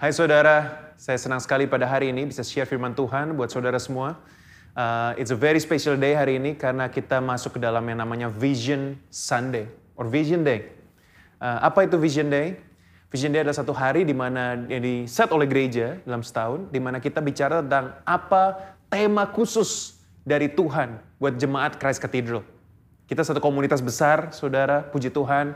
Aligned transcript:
Hai 0.00 0.16
saudara, 0.16 0.80
saya 0.96 1.20
senang 1.20 1.44
sekali 1.44 1.68
pada 1.68 1.84
hari 1.84 2.08
ini 2.08 2.24
bisa 2.24 2.40
share 2.40 2.64
firman 2.64 2.96
Tuhan 2.96 3.36
buat 3.36 3.52
saudara 3.52 3.76
semua. 3.76 4.16
Uh, 4.72 5.12
it's 5.20 5.28
a 5.28 5.36
very 5.36 5.60
special 5.60 5.92
day 5.92 6.16
hari 6.16 6.40
ini 6.40 6.56
karena 6.56 6.88
kita 6.88 7.20
masuk 7.20 7.52
ke 7.52 7.60
dalam 7.60 7.84
yang 7.84 8.00
namanya 8.00 8.32
Vision 8.32 8.96
Sunday 9.12 9.68
or 10.00 10.08
Vision 10.08 10.40
Day. 10.40 10.72
Uh, 11.36 11.68
apa 11.68 11.84
itu 11.84 12.00
Vision 12.00 12.32
Day? 12.32 12.56
Vision 13.12 13.28
Day 13.28 13.44
adalah 13.44 13.60
satu 13.60 13.76
hari 13.76 14.08
di 14.08 14.16
mana 14.16 14.56
yang 14.72 14.80
di 14.80 15.04
set 15.04 15.28
oleh 15.36 15.44
gereja 15.44 16.00
dalam 16.08 16.24
setahun, 16.24 16.72
di 16.72 16.80
mana 16.80 16.96
kita 16.96 17.20
bicara 17.20 17.60
tentang 17.60 17.92
apa 18.08 18.72
tema 18.88 19.28
khusus 19.28 20.00
dari 20.24 20.48
Tuhan 20.48 20.96
buat 21.20 21.36
jemaat 21.36 21.76
Christ 21.76 22.00
Cathedral. 22.00 22.40
Kita 23.04 23.20
satu 23.20 23.36
komunitas 23.36 23.84
besar, 23.84 24.32
saudara, 24.32 24.80
puji 24.80 25.12
Tuhan, 25.12 25.52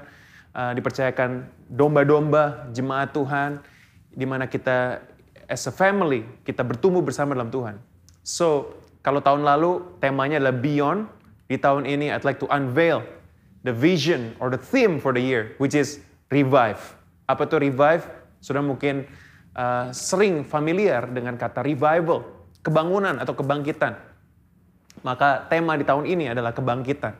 uh, 0.52 0.76
dipercayakan 0.76 1.48
domba-domba 1.64 2.68
jemaat 2.76 3.08
Tuhan, 3.16 3.72
di 4.14 4.24
mana 4.24 4.46
kita 4.46 5.02
as 5.50 5.66
a 5.68 5.74
family 5.74 6.24
kita 6.46 6.64
bertumbuh 6.64 7.04
bersama 7.04 7.36
dalam 7.36 7.52
Tuhan. 7.52 7.76
So, 8.24 8.78
kalau 9.04 9.20
tahun 9.20 9.44
lalu 9.44 10.00
temanya 10.00 10.40
adalah 10.40 10.56
beyond, 10.56 11.10
di 11.44 11.60
tahun 11.60 11.84
ini 11.84 12.08
I'd 12.08 12.24
like 12.24 12.40
to 12.40 12.48
unveil 12.48 13.04
the 13.66 13.74
vision 13.74 14.32
or 14.40 14.48
the 14.48 14.60
theme 14.60 14.96
for 14.96 15.12
the 15.12 15.20
year 15.20 15.52
which 15.60 15.76
is 15.76 16.00
revive. 16.32 16.80
Apa 17.28 17.44
itu 17.44 17.60
revive? 17.60 18.04
Sudah 18.40 18.64
mungkin 18.64 19.04
uh, 19.56 19.92
sering 19.92 20.44
familiar 20.44 21.04
dengan 21.08 21.36
kata 21.36 21.60
revival, 21.60 22.24
kebangunan 22.64 23.20
atau 23.20 23.36
kebangkitan. 23.36 23.96
Maka 25.04 25.44
tema 25.52 25.76
di 25.76 25.84
tahun 25.84 26.08
ini 26.08 26.32
adalah 26.32 26.56
kebangkitan. 26.56 27.12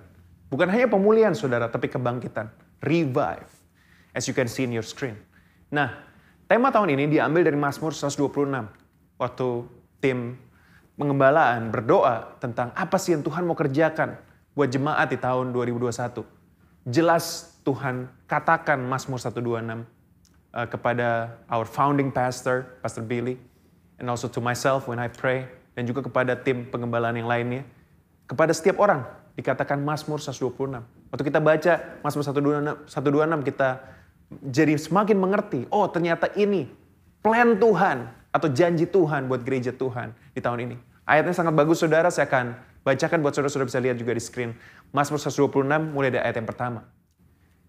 Bukan 0.49 0.69
hanya 0.71 0.89
pemulihan 0.89 1.35
saudara, 1.37 1.69
tapi 1.69 1.91
kebangkitan. 1.91 2.49
Revive. 2.85 3.51
As 4.15 4.25
you 4.31 4.33
can 4.37 4.47
see 4.47 4.63
in 4.63 4.73
your 4.73 4.87
screen. 4.87 5.19
Nah, 5.75 5.91
Tema 6.45 6.69
tahun 6.69 6.93
ini 6.93 7.09
diambil 7.09 7.41
dari 7.41 7.57
Mazmur 7.57 7.97
126. 7.97 8.21
Waktu 9.17 9.49
tim 10.05 10.37
pengembalaan 11.01 11.73
berdoa 11.73 12.37
tentang 12.37 12.69
apa 12.77 13.01
sih 13.01 13.17
yang 13.17 13.25
Tuhan 13.25 13.49
mau 13.49 13.57
kerjakan 13.57 14.21
buat 14.53 14.69
jemaat 14.69 15.09
di 15.09 15.17
tahun 15.17 15.57
2021. 15.57 16.21
Jelas 16.85 17.57
Tuhan 17.65 18.13
katakan 18.29 18.77
Mazmur 18.77 19.17
126 19.17 19.41
uh, 19.41 20.69
kepada 20.69 21.41
our 21.49 21.65
founding 21.65 22.13
pastor, 22.13 22.77
Pastor 22.85 23.01
Billy, 23.01 23.41
and 23.97 24.13
also 24.13 24.29
to 24.29 24.45
myself 24.45 24.85
when 24.85 25.01
I 25.01 25.09
pray, 25.09 25.49
dan 25.73 25.89
juga 25.89 26.05
kepada 26.05 26.37
tim 26.37 26.69
pengembalaan 26.69 27.17
yang 27.17 27.25
lainnya. 27.25 27.65
Kepada 28.29 28.53
setiap 28.53 28.85
orang 28.85 29.01
dikatakan 29.33 29.81
Mazmur 29.81 30.21
126. 30.21 30.85
Waktu 31.09 31.25
kita 31.25 31.41
baca 31.41 31.73
Mazmur 32.05 32.21
126, 32.21 32.93
126 32.93 33.49
kita 33.49 33.94
jadi 34.31 34.75
semakin 34.79 35.17
mengerti, 35.21 35.69
oh 35.71 35.87
ternyata 35.89 36.33
ini 36.35 36.69
plan 37.21 37.57
Tuhan 37.57 38.09
atau 38.35 38.49
janji 38.51 38.89
Tuhan 38.89 39.31
buat 39.31 39.47
gereja 39.47 39.71
Tuhan 39.71 40.13
di 40.35 40.41
tahun 40.43 40.71
ini. 40.71 40.77
Ayatnya 41.05 41.37
sangat 41.37 41.55
bagus 41.55 41.85
saudara, 41.85 42.09
saya 42.09 42.27
akan 42.27 42.57
bacakan 42.83 43.21
buat 43.21 43.37
saudara-saudara 43.37 43.69
bisa 43.69 43.81
lihat 43.81 43.97
juga 44.01 44.17
di 44.17 44.23
screen. 44.23 44.57
Mazmur 44.91 45.21
126 45.21 45.93
mulai 45.93 46.11
dari 46.11 46.25
ayat 46.25 46.41
yang 46.41 46.49
pertama. 46.49 46.81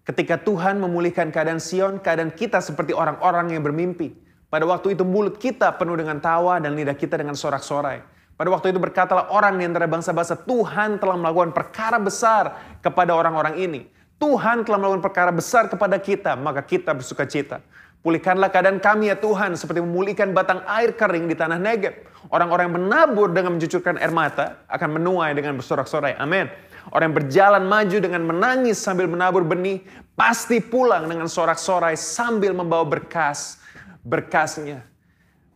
Ketika 0.06 0.38
Tuhan 0.38 0.78
memulihkan 0.78 1.34
keadaan 1.34 1.58
Sion, 1.58 1.98
keadaan 1.98 2.30
kita 2.30 2.62
seperti 2.62 2.94
orang-orang 2.94 3.50
yang 3.50 3.62
bermimpi. 3.66 4.14
Pada 4.46 4.62
waktu 4.62 4.94
itu 4.94 5.02
mulut 5.02 5.42
kita 5.42 5.74
penuh 5.74 5.98
dengan 5.98 6.22
tawa 6.22 6.62
dan 6.62 6.78
lidah 6.78 6.94
kita 6.94 7.18
dengan 7.18 7.34
sorak-sorai. 7.34 7.98
Pada 8.38 8.48
waktu 8.52 8.70
itu 8.70 8.78
berkatalah 8.78 9.32
orang 9.34 9.58
di 9.58 9.66
antara 9.66 9.90
bangsa-bangsa, 9.90 10.46
Tuhan 10.46 11.02
telah 11.02 11.18
melakukan 11.18 11.50
perkara 11.50 11.98
besar 11.98 12.78
kepada 12.78 13.16
orang-orang 13.16 13.58
ini. 13.58 13.80
Tuhan 14.16 14.64
telah 14.64 14.78
melakukan 14.80 15.04
perkara 15.04 15.28
besar 15.28 15.68
kepada 15.68 16.00
kita, 16.00 16.32
maka 16.40 16.64
kita 16.64 16.96
bersuka 16.96 17.28
cita. 17.28 17.60
Pulihkanlah 18.00 18.48
keadaan 18.48 18.78
kami 18.80 19.12
ya 19.12 19.16
Tuhan, 19.18 19.58
seperti 19.58 19.82
memulihkan 19.82 20.30
batang 20.30 20.62
air 20.64 20.94
kering 20.94 21.28
di 21.28 21.36
tanah 21.36 21.58
Negeb. 21.60 22.06
Orang-orang 22.32 22.70
yang 22.70 22.76
menabur 22.80 23.28
dengan 23.34 23.58
mencucurkan 23.58 23.98
air 23.98 24.14
mata 24.14 24.62
akan 24.70 24.96
menuai 24.96 25.34
dengan 25.36 25.58
bersorak-sorai. 25.58 26.16
Amin. 26.16 26.48
Orang 26.94 27.10
yang 27.10 27.16
berjalan 27.18 27.66
maju 27.66 27.96
dengan 27.98 28.22
menangis 28.22 28.78
sambil 28.78 29.10
menabur 29.10 29.42
benih, 29.42 29.82
pasti 30.14 30.62
pulang 30.62 31.10
dengan 31.10 31.26
sorak-sorai 31.26 31.98
sambil 31.98 32.54
membawa 32.54 32.86
berkas, 32.86 33.58
berkasnya. 34.06 34.86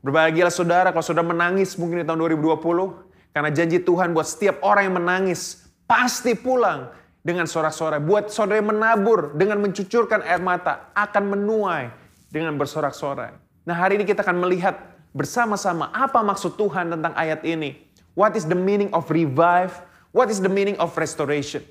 Berbahagialah 0.03 0.53
saudara 0.53 0.89
kalau 0.91 1.07
saudara 1.07 1.31
menangis 1.31 1.79
mungkin 1.79 2.03
di 2.03 2.05
tahun 2.05 2.19
2020, 2.19 3.31
karena 3.31 3.51
janji 3.55 3.79
Tuhan 3.79 4.11
buat 4.11 4.27
setiap 4.27 4.59
orang 4.67 4.91
yang 4.91 4.97
menangis, 4.99 5.71
pasti 5.87 6.35
pulang 6.35 6.91
dengan 7.21 7.45
sorak-sorai. 7.45 8.01
Buat 8.01 8.33
saudara 8.33 8.61
yang 8.61 8.73
menabur 8.73 9.37
dengan 9.37 9.61
mencucurkan 9.61 10.25
air 10.25 10.41
mata 10.41 10.89
akan 10.97 11.37
menuai 11.37 11.93
dengan 12.33 12.57
bersorak-sorai. 12.57 13.37
Nah 13.69 13.77
hari 13.77 14.01
ini 14.01 14.09
kita 14.09 14.25
akan 14.25 14.41
melihat 14.41 14.81
bersama-sama 15.13 15.93
apa 15.93 16.25
maksud 16.25 16.57
Tuhan 16.57 16.89
tentang 16.97 17.13
ayat 17.13 17.45
ini. 17.45 17.77
What 18.17 18.35
is 18.35 18.49
the 18.49 18.57
meaning 18.57 18.91
of 18.97 19.07
revive? 19.13 19.75
What 20.11 20.33
is 20.33 20.43
the 20.43 20.51
meaning 20.51 20.75
of 20.83 20.97
restoration? 20.99 21.63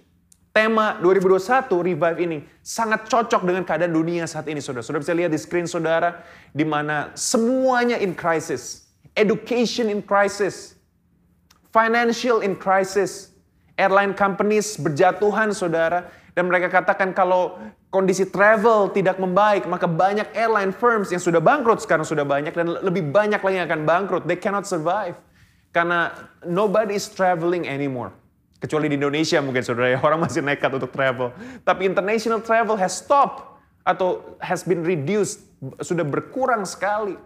Tema 0.49 0.97
2021 1.01 1.69
revive 1.93 2.17
ini 2.25 2.37
sangat 2.65 3.05
cocok 3.05 3.45
dengan 3.45 3.61
keadaan 3.61 3.93
dunia 3.93 4.25
saat 4.25 4.49
ini 4.49 4.57
saudara. 4.59 4.81
Saudara 4.81 5.05
bisa 5.05 5.13
lihat 5.13 5.29
di 5.29 5.39
screen 5.39 5.69
saudara 5.69 6.25
di 6.51 6.65
mana 6.65 7.13
semuanya 7.13 8.01
in 8.01 8.17
crisis. 8.17 8.89
Education 9.13 9.93
in 9.93 10.01
crisis. 10.01 10.79
Financial 11.69 12.41
in 12.41 12.57
crisis 12.57 13.28
airline 13.79 14.11
companies 14.11 14.75
berjatuhan 14.75 15.55
saudara. 15.55 16.11
Dan 16.35 16.51
mereka 16.51 16.67
katakan 16.71 17.15
kalau 17.15 17.57
kondisi 17.89 18.27
travel 18.27 18.91
tidak 18.93 19.17
membaik, 19.17 19.65
maka 19.65 19.89
banyak 19.89 20.29
airline 20.35 20.75
firms 20.75 21.09
yang 21.09 21.19
sudah 21.19 21.41
bangkrut 21.41 21.81
sekarang 21.83 22.05
sudah 22.05 22.23
banyak 22.23 22.53
dan 22.53 22.79
lebih 22.83 23.07
banyak 23.09 23.39
lagi 23.39 23.55
yang 23.59 23.67
akan 23.67 23.83
bangkrut. 23.87 24.23
They 24.27 24.37
cannot 24.37 24.67
survive. 24.67 25.17
Karena 25.71 26.13
nobody 26.45 26.95
is 26.99 27.09
traveling 27.09 27.65
anymore. 27.65 28.13
Kecuali 28.59 28.91
di 28.91 28.99
Indonesia 28.99 29.39
mungkin 29.39 29.63
saudara 29.63 29.95
ya, 29.95 29.99
orang 30.07 30.19
masih 30.19 30.43
nekat 30.43 30.69
untuk 30.75 30.91
travel. 30.91 31.31
Tapi 31.63 31.87
international 31.87 32.43
travel 32.43 32.75
has 32.75 32.99
stopped 32.99 33.47
atau 33.87 34.37
has 34.43 34.61
been 34.61 34.83
reduced, 34.85 35.43
sudah 35.81 36.03
berkurang 36.03 36.67
sekali. 36.67 37.17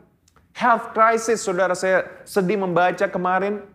Health 0.53 0.93
crisis, 0.93 1.41
saudara 1.41 1.73
saya 1.73 2.05
sedih 2.29 2.61
membaca 2.61 3.09
kemarin 3.09 3.65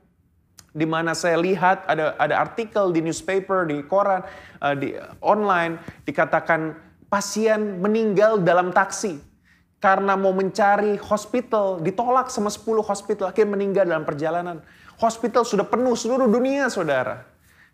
di 0.79 0.87
mana 0.87 1.13
saya 1.19 1.35
lihat 1.35 1.83
ada 1.91 2.15
ada 2.23 2.39
artikel 2.39 2.95
di 2.95 3.03
newspaper, 3.03 3.67
di 3.67 3.83
koran, 3.83 4.23
uh, 4.63 4.75
di 4.79 4.95
online 5.19 5.83
dikatakan 6.07 6.79
pasien 7.11 7.83
meninggal 7.83 8.39
dalam 8.39 8.71
taksi 8.71 9.19
karena 9.83 10.15
mau 10.15 10.31
mencari 10.31 10.99
hospital 10.99 11.83
ditolak 11.83 12.31
sama 12.31 12.51
10 12.51 12.83
hospital 12.83 13.31
akhirnya 13.31 13.59
meninggal 13.59 13.85
dalam 13.87 14.07
perjalanan. 14.07 14.63
Hospital 14.99 15.47
sudah 15.47 15.63
penuh 15.63 15.95
seluruh 15.95 16.27
dunia, 16.27 16.67
Saudara. 16.67 17.23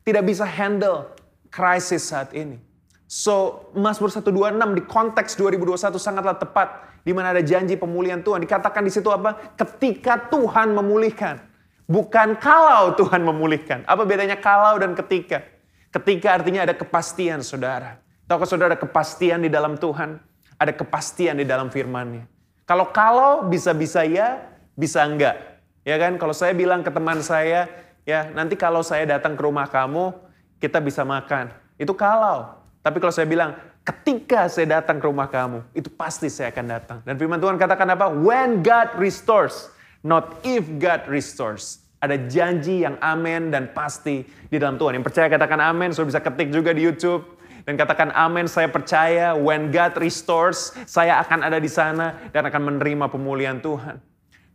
Tidak 0.04 0.20
bisa 0.20 0.44
handle 0.44 1.08
krisis 1.48 2.12
saat 2.12 2.36
ini. 2.36 2.60
So, 3.08 3.68
Mazmur 3.72 4.12
126 4.12 4.32
di 4.76 4.82
konteks 4.84 5.36
2021 5.40 5.96
sangatlah 5.96 6.36
tepat 6.36 6.68
di 7.00 7.12
mana 7.16 7.32
ada 7.32 7.40
janji 7.40 7.80
pemulihan 7.80 8.20
Tuhan. 8.20 8.44
Dikatakan 8.44 8.84
di 8.84 8.92
situ 8.92 9.08
apa? 9.08 9.56
Ketika 9.56 10.28
Tuhan 10.28 10.76
memulihkan. 10.76 11.40
Bukan 11.84 12.40
kalau 12.40 12.96
Tuhan 12.96 13.20
memulihkan. 13.20 13.84
Apa 13.84 14.08
bedanya 14.08 14.40
kalau 14.40 14.80
dan 14.80 14.96
ketika? 14.96 15.44
Ketika 15.92 16.40
artinya 16.40 16.64
ada 16.64 16.74
kepastian 16.74 17.44
saudara. 17.44 18.00
Tahukah 18.24 18.48
saudara 18.48 18.74
kepastian 18.74 19.44
di 19.44 19.52
dalam 19.52 19.76
Tuhan? 19.76 20.16
Ada 20.56 20.72
kepastian 20.72 21.36
di 21.36 21.44
dalam 21.44 21.68
firmannya. 21.68 22.24
Kalau 22.64 22.88
kalau 22.88 23.44
bisa-bisa 23.44 24.00
ya, 24.08 24.40
bisa 24.72 25.04
enggak. 25.04 25.60
Ya 25.84 26.00
kan, 26.00 26.16
kalau 26.16 26.32
saya 26.32 26.56
bilang 26.56 26.80
ke 26.80 26.88
teman 26.88 27.20
saya, 27.20 27.68
ya 28.08 28.32
nanti 28.32 28.56
kalau 28.56 28.80
saya 28.80 29.04
datang 29.04 29.36
ke 29.36 29.42
rumah 29.44 29.68
kamu, 29.68 30.16
kita 30.56 30.80
bisa 30.80 31.04
makan. 31.04 31.52
Itu 31.76 31.92
kalau. 31.92 32.56
Tapi 32.80 32.96
kalau 32.96 33.12
saya 33.12 33.28
bilang, 33.28 33.52
ketika 33.84 34.48
saya 34.48 34.80
datang 34.80 34.96
ke 34.96 35.04
rumah 35.04 35.28
kamu, 35.28 35.60
itu 35.76 35.92
pasti 35.92 36.32
saya 36.32 36.48
akan 36.48 36.66
datang. 36.66 36.98
Dan 37.04 37.20
firman 37.20 37.36
Tuhan 37.36 37.60
katakan 37.60 37.92
apa? 37.92 38.08
When 38.08 38.64
God 38.64 38.96
restores. 38.96 39.68
Not 40.04 40.44
if 40.44 40.68
God 40.76 41.08
restores. 41.08 41.80
Ada 42.04 42.20
janji 42.28 42.84
yang 42.84 43.00
amin 43.00 43.48
dan 43.48 43.72
pasti 43.72 44.20
di 44.52 44.56
dalam 44.60 44.76
Tuhan. 44.76 45.00
Yang 45.00 45.08
percaya 45.08 45.32
katakan 45.32 45.56
amin, 45.56 45.96
sudah 45.96 46.12
bisa 46.12 46.20
ketik 46.20 46.52
juga 46.52 46.76
di 46.76 46.84
YouTube. 46.84 47.24
Dan 47.64 47.80
katakan 47.80 48.12
amin, 48.12 48.44
saya 48.44 48.68
percaya 48.68 49.32
when 49.32 49.72
God 49.72 49.96
restores, 49.96 50.76
saya 50.84 51.16
akan 51.24 51.48
ada 51.48 51.56
di 51.56 51.72
sana 51.72 52.28
dan 52.28 52.44
akan 52.44 52.76
menerima 52.76 53.08
pemulihan 53.08 53.56
Tuhan. 53.56 54.04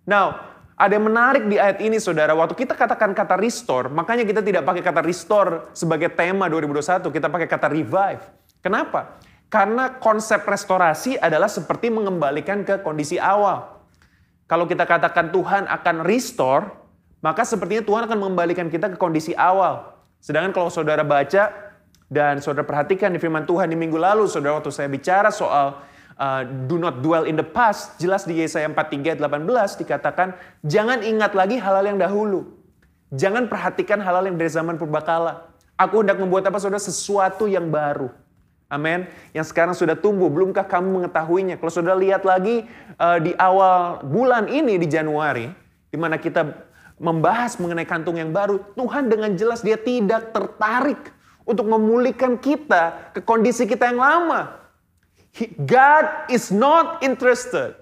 Now, 0.06 0.46
ada 0.78 0.94
yang 0.94 1.10
menarik 1.10 1.50
di 1.50 1.58
ayat 1.58 1.82
ini 1.82 1.98
saudara, 1.98 2.38
waktu 2.38 2.54
kita 2.54 2.78
katakan 2.78 3.18
kata 3.18 3.34
restore, 3.42 3.90
makanya 3.90 4.30
kita 4.30 4.46
tidak 4.46 4.62
pakai 4.62 4.86
kata 4.86 5.02
restore 5.02 5.74
sebagai 5.74 6.14
tema 6.14 6.46
2021, 6.46 7.10
kita 7.10 7.28
pakai 7.34 7.48
kata 7.50 7.68
revive. 7.74 8.24
Kenapa? 8.62 9.18
Karena 9.50 9.98
konsep 9.98 10.46
restorasi 10.46 11.18
adalah 11.18 11.50
seperti 11.50 11.90
mengembalikan 11.90 12.62
ke 12.62 12.86
kondisi 12.86 13.18
awal. 13.18 13.79
Kalau 14.50 14.66
kita 14.66 14.90
katakan 14.90 15.30
Tuhan 15.30 15.70
akan 15.70 16.02
restore, 16.02 16.74
maka 17.22 17.46
sepertinya 17.46 17.86
Tuhan 17.86 18.02
akan 18.10 18.18
mengembalikan 18.18 18.66
kita 18.66 18.90
ke 18.90 18.98
kondisi 18.98 19.38
awal. 19.38 19.94
Sedangkan 20.18 20.50
kalau 20.58 20.74
saudara 20.74 21.06
baca 21.06 21.54
dan 22.10 22.42
saudara 22.42 22.66
perhatikan 22.66 23.14
di 23.14 23.22
firman 23.22 23.46
Tuhan 23.46 23.70
di 23.70 23.78
minggu 23.78 24.02
lalu, 24.02 24.26
saudara 24.26 24.58
waktu 24.58 24.74
saya 24.74 24.90
bicara 24.90 25.30
soal 25.30 25.78
uh, 26.18 26.42
do 26.66 26.82
not 26.82 27.06
dwell 27.06 27.30
in 27.30 27.38
the 27.38 27.46
past, 27.46 28.02
jelas 28.02 28.26
di 28.26 28.42
Yesaya 28.42 28.66
43 28.74 29.22
18 29.22 29.82
dikatakan 29.86 30.34
jangan 30.66 31.06
ingat 31.06 31.38
lagi 31.38 31.62
hal-hal 31.62 31.86
yang 31.86 32.02
dahulu. 32.02 32.50
Jangan 33.14 33.46
perhatikan 33.54 34.02
hal-hal 34.02 34.34
yang 34.34 34.38
dari 34.38 34.50
zaman 34.50 34.82
purbakala. 34.82 35.46
Aku 35.78 36.02
hendak 36.02 36.18
membuat 36.18 36.50
apa 36.50 36.58
saudara 36.58 36.82
sesuatu 36.82 37.46
yang 37.46 37.70
baru. 37.70 38.10
Amin. 38.70 39.10
Yang 39.34 39.50
sekarang 39.50 39.74
sudah 39.74 39.98
tumbuh, 39.98 40.30
belumkah 40.30 40.62
kamu 40.62 41.02
mengetahuinya? 41.02 41.58
Kalau 41.58 41.74
saudara 41.74 41.98
lihat 41.98 42.22
lagi 42.22 42.70
uh, 43.02 43.18
di 43.18 43.34
awal 43.34 44.06
bulan 44.06 44.46
ini 44.46 44.78
di 44.78 44.86
Januari, 44.86 45.50
di 45.90 45.98
mana 45.98 46.22
kita 46.22 46.46
membahas 47.02 47.58
mengenai 47.58 47.90
kantung 47.90 48.22
yang 48.22 48.30
baru, 48.30 48.62
Tuhan 48.78 49.10
dengan 49.10 49.34
jelas 49.34 49.66
dia 49.66 49.74
tidak 49.74 50.38
tertarik 50.38 51.02
untuk 51.50 51.66
memulihkan 51.66 52.38
kita 52.38 53.10
ke 53.18 53.26
kondisi 53.26 53.66
kita 53.66 53.90
yang 53.90 54.06
lama. 54.06 54.62
God 55.66 56.30
is 56.30 56.54
not 56.54 57.02
interested 57.02 57.74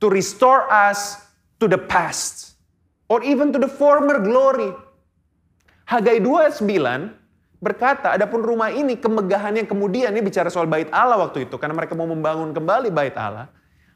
to 0.00 0.08
restore 0.08 0.64
us 0.72 1.20
to 1.60 1.68
the 1.68 1.76
past 1.76 2.56
or 3.12 3.20
even 3.20 3.52
to 3.52 3.60
the 3.60 3.68
former 3.68 4.16
glory. 4.24 4.72
Hagai 5.84 6.24
29 6.24 7.12
berkata, 7.64 8.12
adapun 8.12 8.44
rumah 8.44 8.68
ini 8.68 9.00
kemegahan 9.00 9.56
yang 9.56 9.64
kemudian 9.64 10.12
ini 10.12 10.20
bicara 10.20 10.52
soal 10.52 10.68
bait 10.68 10.92
Allah 10.92 11.16
waktu 11.16 11.48
itu 11.48 11.56
karena 11.56 11.72
mereka 11.72 11.96
mau 11.96 12.04
membangun 12.04 12.52
kembali 12.52 12.92
bait 12.92 13.16
Allah 13.16 13.48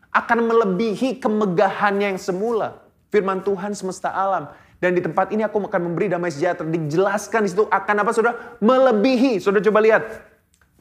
akan 0.08 0.48
melebihi 0.48 1.20
kemegahannya 1.20 2.16
yang 2.16 2.20
semula. 2.20 2.80
Firman 3.12 3.44
Tuhan 3.44 3.76
semesta 3.76 4.08
alam. 4.08 4.52
Dan 4.78 4.94
di 4.94 5.02
tempat 5.02 5.34
ini 5.34 5.42
aku 5.42 5.58
akan 5.58 5.90
memberi 5.90 6.08
damai 6.08 6.30
sejahtera. 6.30 6.64
Dijelaskan 6.64 7.44
di 7.44 7.50
situ 7.50 7.66
akan 7.66 7.94
apa 8.00 8.10
saudara? 8.14 8.56
Melebihi. 8.62 9.42
Saudara 9.42 9.64
coba 9.64 9.80
lihat. 9.82 10.02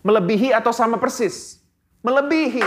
Melebihi 0.06 0.54
atau 0.54 0.72
sama 0.72 1.01
persis? 1.01 1.60
Melebihi. 2.06 2.63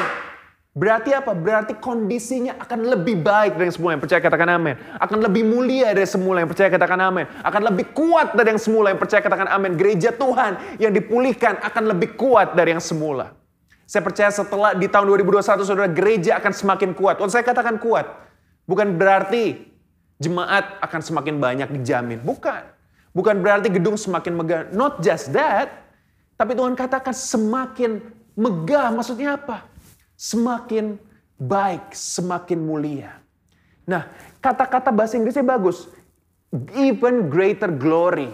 Berarti 0.71 1.11
apa? 1.11 1.35
Berarti 1.35 1.75
kondisinya 1.83 2.55
akan 2.63 2.95
lebih 2.95 3.19
baik 3.19 3.59
dari 3.59 3.67
yang 3.67 3.75
semula 3.75 3.99
yang 3.99 4.03
percaya 4.07 4.23
katakan 4.23 4.49
amin. 4.55 4.75
Akan 5.03 5.19
lebih 5.19 5.43
mulia 5.43 5.91
dari 5.91 6.07
semula 6.07 6.39
yang 6.39 6.51
percaya 6.51 6.71
katakan 6.71 7.01
amin. 7.11 7.27
Akan 7.43 7.63
lebih 7.67 7.91
kuat 7.91 8.39
dari 8.39 8.55
yang 8.55 8.63
semula 8.63 8.95
yang 8.95 9.01
percaya 9.03 9.19
katakan 9.19 9.51
amin. 9.51 9.75
Gereja 9.75 10.15
Tuhan 10.15 10.79
yang 10.79 10.95
dipulihkan 10.95 11.59
akan 11.59 11.91
lebih 11.91 12.15
kuat 12.15 12.55
dari 12.55 12.71
yang 12.71 12.83
semula. 12.83 13.35
Saya 13.83 14.07
percaya 14.07 14.31
setelah 14.31 14.71
di 14.79 14.87
tahun 14.87 15.11
2021 15.11 15.67
saudara 15.67 15.91
gereja 15.91 16.39
akan 16.39 16.53
semakin 16.55 16.95
kuat. 16.95 17.19
Waktu 17.19 17.35
saya 17.35 17.43
katakan 17.43 17.75
kuat, 17.83 18.07
bukan 18.63 18.95
berarti 18.95 19.67
jemaat 20.23 20.79
akan 20.79 21.01
semakin 21.03 21.43
banyak 21.43 21.69
dijamin. 21.83 22.23
Bukan. 22.23 22.63
Bukan 23.11 23.43
berarti 23.43 23.75
gedung 23.75 23.99
semakin 23.99 24.39
megah. 24.39 24.63
Not 24.71 25.03
just 25.03 25.35
that. 25.35 25.83
Tapi 26.39 26.55
Tuhan 26.55 26.79
katakan 26.79 27.11
semakin 27.11 27.99
megah. 28.39 28.95
Maksudnya 28.95 29.35
apa? 29.35 29.70
Semakin 30.21 31.01
baik, 31.41 31.97
semakin 31.97 32.61
mulia. 32.61 33.17
Nah, 33.89 34.05
kata-kata 34.45 34.93
bahasa 34.93 35.17
Inggrisnya 35.17 35.49
bagus. 35.49 35.89
Even 36.77 37.33
greater 37.33 37.73
glory. 37.73 38.29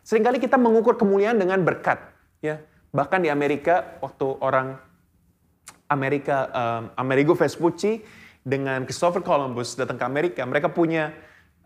Seringkali 0.00 0.40
kita 0.40 0.56
mengukur 0.56 0.96
kemuliaan 0.96 1.36
dengan 1.36 1.60
berkat. 1.60 2.00
Ya, 2.40 2.64
Bahkan 2.88 3.20
di 3.20 3.28
Amerika, 3.28 4.00
waktu 4.00 4.26
orang 4.40 4.80
Amerika, 5.92 6.48
um, 6.52 6.82
Amerigo 6.96 7.36
Vespucci 7.36 8.00
dengan 8.40 8.88
Christopher 8.88 9.20
Columbus 9.20 9.76
datang 9.76 10.00
ke 10.00 10.04
Amerika, 10.08 10.40
mereka 10.48 10.72
punya 10.72 11.12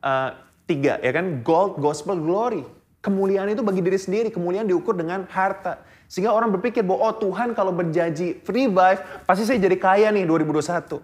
uh, 0.02 0.34
tiga, 0.66 0.98
ya 0.98 1.14
kan, 1.14 1.46
gold, 1.46 1.78
gospel, 1.78 2.18
glory. 2.18 2.66
Kemuliaan 3.02 3.50
itu 3.50 3.62
bagi 3.62 3.82
diri 3.82 3.98
sendiri, 3.98 4.28
kemuliaan 4.34 4.66
diukur 4.66 4.94
dengan 4.94 5.26
harta. 5.30 5.82
Sehingga 6.12 6.36
orang 6.36 6.52
berpikir 6.52 6.84
bahwa, 6.84 7.08
oh 7.08 7.14
Tuhan 7.16 7.56
kalau 7.56 7.72
berjanji 7.72 8.44
revive, 8.44 9.00
pasti 9.24 9.48
saya 9.48 9.56
jadi 9.56 9.80
kaya 9.80 10.12
nih 10.12 10.28
2021. 10.28 11.00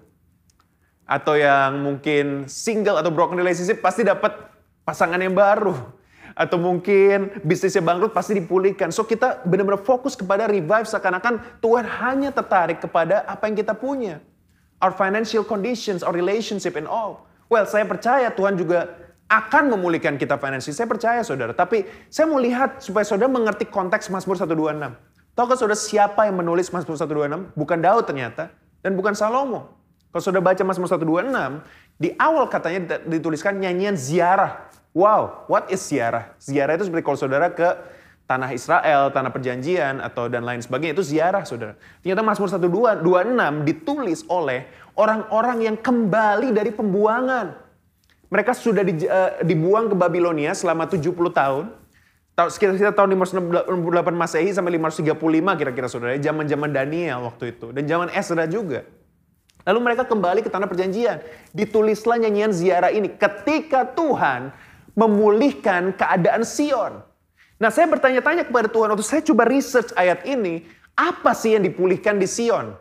Atau 1.08 1.34
yang 1.40 1.80
mungkin 1.80 2.44
single 2.44 3.00
atau 3.00 3.08
broken 3.08 3.40
relationship, 3.40 3.80
pasti 3.80 4.04
dapat 4.04 4.36
pasangan 4.84 5.16
yang 5.16 5.32
baru 5.32 5.96
atau 6.36 6.60
mungkin 6.60 7.40
bisnisnya 7.40 7.80
bangkrut 7.80 8.12
pasti 8.12 8.36
dipulihkan. 8.36 8.92
So 8.92 9.08
kita 9.08 9.42
benar-benar 9.48 9.80
fokus 9.80 10.12
kepada 10.12 10.44
revive 10.44 10.84
seakan-akan 10.84 11.58
Tuhan 11.64 11.88
hanya 12.04 12.30
tertarik 12.30 12.84
kepada 12.84 13.24
apa 13.24 13.48
yang 13.48 13.56
kita 13.56 13.72
punya. 13.72 14.20
Our 14.78 14.92
financial 14.92 15.42
conditions, 15.42 16.04
our 16.04 16.12
relationship 16.12 16.76
and 16.76 16.84
all. 16.84 17.24
Well, 17.48 17.64
saya 17.64 17.88
percaya 17.88 18.28
Tuhan 18.28 18.60
juga 18.60 19.07
akan 19.28 19.76
memulihkan 19.76 20.16
kita 20.16 20.40
finansial. 20.40 20.72
Saya 20.72 20.88
percaya 20.88 21.20
saudara. 21.20 21.52
Tapi 21.52 21.84
saya 22.08 22.24
mau 22.24 22.40
lihat 22.40 22.80
supaya 22.80 23.04
saudara 23.04 23.28
mengerti 23.28 23.68
konteks 23.68 24.08
Mazmur 24.08 24.40
126. 24.40 24.96
Tahukah 25.36 25.56
saudara 25.56 25.78
siapa 25.78 26.26
yang 26.26 26.40
menulis 26.40 26.72
Mazmur 26.72 26.96
126? 26.96 27.52
Bukan 27.52 27.78
Daud 27.78 28.08
ternyata. 28.08 28.50
Dan 28.80 28.96
bukan 28.96 29.12
Salomo. 29.12 29.78
Kalau 30.08 30.22
saudara 30.24 30.40
baca 30.40 30.62
Mazmur 30.64 30.88
126, 30.88 31.60
di 32.00 32.16
awal 32.16 32.48
katanya 32.48 32.96
dituliskan 33.04 33.60
nyanyian 33.60 33.94
ziarah. 33.94 34.72
Wow, 34.96 35.44
what 35.52 35.68
is 35.68 35.84
ziarah? 35.84 36.32
Ziarah 36.40 36.80
itu 36.80 36.88
seperti 36.88 37.04
kalau 37.04 37.20
saudara 37.20 37.52
ke 37.52 37.68
tanah 38.24 38.48
Israel, 38.56 39.12
tanah 39.12 39.28
perjanjian, 39.28 40.00
atau 40.00 40.32
dan 40.32 40.48
lain 40.48 40.64
sebagainya. 40.64 40.96
Itu 40.96 41.04
ziarah, 41.04 41.44
saudara. 41.44 41.76
Ternyata 42.00 42.24
Mazmur 42.24 42.48
126 42.48 43.68
ditulis 43.68 44.24
oleh 44.32 44.64
orang-orang 44.96 45.68
yang 45.68 45.76
kembali 45.76 46.56
dari 46.56 46.72
pembuangan. 46.72 47.67
Mereka 48.28 48.52
sudah 48.52 48.84
di, 48.84 49.08
uh, 49.08 49.40
dibuang 49.40 49.88
ke 49.88 49.96
Babilonia 49.96 50.52
selama 50.52 50.84
70 50.84 51.32
tahun. 51.32 51.72
Sekitar 52.38 52.94
tahun 52.94 53.18
568 53.18 54.14
Masehi 54.14 54.54
sampai 54.54 54.78
535 54.78 55.58
kira-kira 55.58 55.90
saudara. 55.90 56.14
Zaman-zaman 56.14 56.70
Daniel 56.70 57.26
waktu 57.26 57.56
itu. 57.56 57.74
Dan 57.74 57.88
zaman 57.90 58.14
Ezra 58.14 58.46
juga. 58.46 58.86
Lalu 59.66 59.78
mereka 59.82 60.06
kembali 60.06 60.46
ke 60.46 60.50
tanah 60.52 60.70
perjanjian. 60.70 61.18
Ditulislah 61.50 62.14
nyanyian 62.14 62.54
ziarah 62.54 62.94
ini. 62.94 63.10
Ketika 63.10 63.90
Tuhan 63.90 64.54
memulihkan 64.94 65.94
keadaan 65.98 66.46
Sion. 66.46 67.02
Nah 67.58 67.70
saya 67.74 67.90
bertanya-tanya 67.90 68.46
kepada 68.46 68.70
Tuhan 68.70 68.94
waktu 68.94 69.06
saya 69.06 69.22
coba 69.22 69.46
research 69.46 69.90
ayat 69.98 70.22
ini, 70.26 70.62
apa 70.94 71.34
sih 71.34 71.58
yang 71.58 71.62
dipulihkan 71.66 72.18
di 72.18 72.26
Sion? 72.26 72.74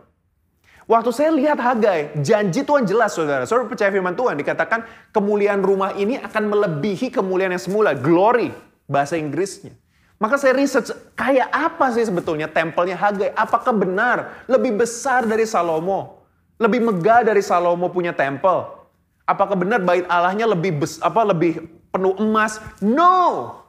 Waktu 0.87 1.11
saya 1.11 1.35
lihat 1.35 1.59
Hagai, 1.59 2.15
janji 2.23 2.63
Tuhan 2.63 2.87
jelas 2.87 3.11
saudara. 3.11 3.43
Saudara 3.43 3.67
percaya 3.67 3.91
firman 3.91 4.15
Tuhan, 4.15 4.39
dikatakan 4.39 4.87
kemuliaan 5.11 5.59
rumah 5.59 5.91
ini 5.99 6.15
akan 6.15 6.47
melebihi 6.47 7.11
kemuliaan 7.11 7.51
yang 7.51 7.59
semula. 7.59 7.91
Glory, 7.91 8.55
bahasa 8.87 9.19
Inggrisnya. 9.19 9.75
Maka 10.15 10.39
saya 10.39 10.55
research, 10.55 10.95
kayak 11.13 11.51
apa 11.51 11.91
sih 11.91 12.07
sebetulnya 12.07 12.47
tempelnya 12.47 12.95
Hagai? 12.95 13.35
Apakah 13.35 13.75
benar 13.75 14.47
lebih 14.47 14.79
besar 14.79 15.27
dari 15.27 15.43
Salomo? 15.43 16.23
Lebih 16.55 16.79
megah 16.79 17.21
dari 17.27 17.43
Salomo 17.43 17.91
punya 17.91 18.15
tempel? 18.15 18.65
Apakah 19.27 19.59
benar 19.59 19.83
bait 19.83 20.07
Allahnya 20.07 20.47
lebih 20.47 20.87
bes, 20.87 21.03
apa 21.03 21.19
lebih 21.27 21.67
penuh 21.91 22.15
emas. 22.15 22.63
No. 22.79 23.59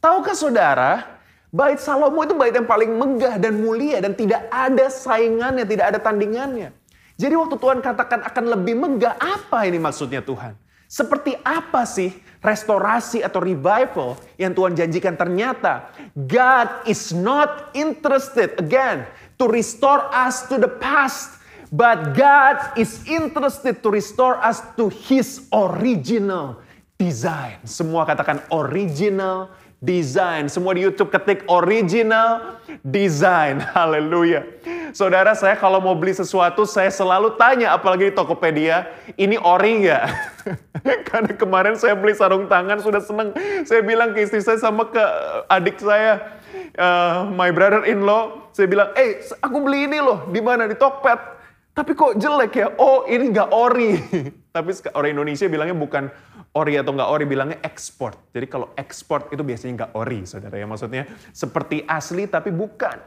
Tahukah 0.00 0.32
saudara, 0.32 1.20
bait 1.54 1.78
Salomo 1.78 2.26
itu 2.26 2.34
bait 2.34 2.50
yang 2.50 2.66
paling 2.66 2.90
megah 2.98 3.38
dan 3.38 3.62
mulia 3.62 4.02
dan 4.02 4.18
tidak 4.18 4.50
ada 4.50 4.90
saingannya, 4.90 5.62
tidak 5.62 5.94
ada 5.94 5.98
tandingannya. 6.02 6.74
Jadi 7.14 7.34
waktu 7.38 7.54
Tuhan 7.62 7.78
katakan 7.78 8.26
akan 8.26 8.44
lebih 8.58 8.74
megah, 8.74 9.14
apa 9.14 9.70
ini 9.70 9.78
maksudnya 9.78 10.18
Tuhan? 10.18 10.58
Seperti 10.90 11.38
apa 11.46 11.86
sih 11.86 12.10
restorasi 12.42 13.22
atau 13.22 13.40
revival 13.40 14.18
yang 14.36 14.52
Tuhan 14.52 14.76
janjikan 14.76 15.16
ternyata 15.16 15.94
God 16.12 16.84
is 16.84 17.14
not 17.14 17.72
interested 17.72 18.58
again 18.60 19.08
to 19.40 19.48
restore 19.48 20.10
us 20.12 20.44
to 20.50 20.60
the 20.60 20.68
past 20.68 21.40
but 21.72 22.12
God 22.12 22.76
is 22.76 23.00
interested 23.08 23.80
to 23.80 23.88
restore 23.88 24.36
us 24.38 24.60
to 24.76 24.92
his 24.92 25.48
original 25.50 26.60
design. 27.00 27.58
Semua 27.66 28.06
katakan 28.06 28.44
original 28.54 29.50
design. 29.84 30.48
Semua 30.48 30.72
di 30.72 30.82
YouTube 30.82 31.12
ketik 31.12 31.44
original 31.46 32.58
design. 32.80 33.60
Haleluya. 33.76 34.42
Saudara 34.96 35.36
saya 35.36 35.54
kalau 35.60 35.78
mau 35.78 35.92
beli 35.92 36.16
sesuatu 36.16 36.64
saya 36.64 36.88
selalu 36.88 37.36
tanya 37.36 37.76
apalagi 37.76 38.08
di 38.10 38.14
Tokopedia, 38.16 38.88
ini 39.20 39.36
ori 39.36 39.84
nggak? 39.84 40.04
Karena 41.12 41.32
kemarin 41.36 41.74
saya 41.76 41.92
beli 41.94 42.16
sarung 42.16 42.48
tangan 42.48 42.80
sudah 42.80 43.04
seneng. 43.04 43.36
Saya 43.68 43.84
bilang 43.84 44.16
ke 44.16 44.24
istri 44.24 44.40
saya 44.40 44.56
sama 44.56 44.88
ke 44.88 45.04
adik 45.52 45.76
saya, 45.82 46.40
uh, 46.78 47.28
my 47.28 47.50
brother-in-law, 47.52 48.50
saya 48.54 48.66
bilang, 48.70 48.88
eh 48.94 49.20
aku 49.42 49.56
beli 49.60 49.90
ini 49.90 49.98
loh, 50.00 50.24
di 50.30 50.40
mana? 50.40 50.64
Di 50.70 50.78
Tokped. 50.78 51.34
Tapi 51.74 51.90
kok 51.98 52.14
jelek 52.22 52.54
ya? 52.54 52.70
Oh 52.78 53.02
ini 53.10 53.34
nggak 53.34 53.50
ori. 53.50 53.98
Tapi 54.54 54.70
orang 54.94 55.10
Indonesia 55.18 55.50
bilangnya 55.50 55.74
bukan 55.74 56.06
ori 56.54 56.78
atau 56.78 56.94
nggak 56.94 57.10
ori, 57.10 57.24
bilangnya 57.26 57.58
ekspor. 57.60 58.14
Jadi 58.30 58.46
kalau 58.46 58.70
ekspor 58.78 59.28
itu 59.34 59.42
biasanya 59.42 59.72
nggak 59.84 59.92
ori, 59.98 60.22
saudara 60.24 60.54
ya. 60.54 60.66
Maksudnya 60.66 61.04
seperti 61.34 61.82
asli 61.84 62.30
tapi 62.30 62.54
bukan. 62.54 62.98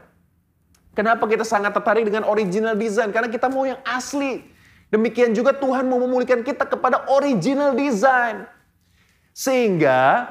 Kenapa 0.92 1.24
kita 1.30 1.46
sangat 1.46 1.72
tertarik 1.72 2.04
dengan 2.04 2.26
original 2.28 2.74
design? 2.74 3.14
Karena 3.14 3.30
kita 3.30 3.46
mau 3.48 3.64
yang 3.64 3.78
asli. 3.86 4.42
Demikian 4.88 5.36
juga 5.36 5.54
Tuhan 5.54 5.84
mau 5.84 6.00
memulihkan 6.00 6.42
kita 6.42 6.64
kepada 6.64 7.06
original 7.12 7.76
design. 7.76 8.48
Sehingga 9.30 10.26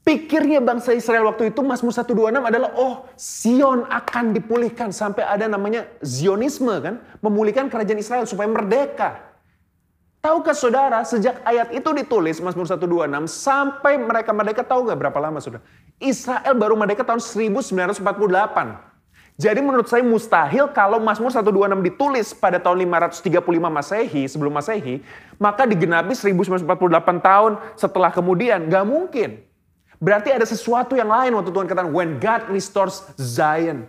Pikirnya 0.00 0.64
bangsa 0.64 0.96
Israel 0.96 1.28
waktu 1.28 1.52
itu 1.52 1.60
Mazmur 1.60 1.92
126 1.92 2.42
adalah 2.42 2.72
oh 2.74 3.06
Sion 3.20 3.84
akan 3.84 4.32
dipulihkan 4.32 4.90
sampai 4.96 5.28
ada 5.28 5.44
namanya 5.44 5.86
Zionisme 6.00 6.72
kan, 6.82 7.04
memulihkan 7.20 7.68
kerajaan 7.68 8.00
Israel 8.00 8.24
supaya 8.24 8.48
merdeka. 8.48 9.29
Tahukah 10.20 10.52
saudara, 10.52 11.00
sejak 11.00 11.40
ayat 11.48 11.72
itu 11.72 11.88
ditulis 11.96 12.44
Mazmur 12.44 12.68
126 12.68 13.24
sampai 13.24 13.96
mereka 13.96 14.36
merdeka 14.36 14.60
tahu 14.60 14.84
gak 14.84 15.00
berapa 15.00 15.16
lama 15.16 15.40
saudara? 15.40 15.64
Israel 15.96 16.52
baru 16.60 16.76
merdeka 16.76 17.00
tahun 17.00 17.24
1948. 17.24 18.04
Jadi 19.40 19.60
menurut 19.64 19.88
saya 19.88 20.04
mustahil 20.04 20.68
kalau 20.76 21.00
Mazmur 21.00 21.32
126 21.32 21.80
ditulis 21.80 22.36
pada 22.36 22.60
tahun 22.60 22.84
535 22.84 23.32
Masehi, 23.72 24.28
sebelum 24.28 24.52
Masehi, 24.52 25.00
maka 25.40 25.64
digenapi 25.64 26.12
1948 26.12 26.68
tahun 27.24 27.56
setelah 27.72 28.12
kemudian. 28.12 28.68
Gak 28.68 28.84
mungkin. 28.84 29.40
Berarti 29.96 30.36
ada 30.36 30.44
sesuatu 30.44 31.00
yang 31.00 31.08
lain 31.08 31.32
waktu 31.32 31.48
Tuhan 31.48 31.64
katakan, 31.64 31.88
when 31.88 32.20
God 32.20 32.44
restores 32.52 33.08
Zion, 33.16 33.88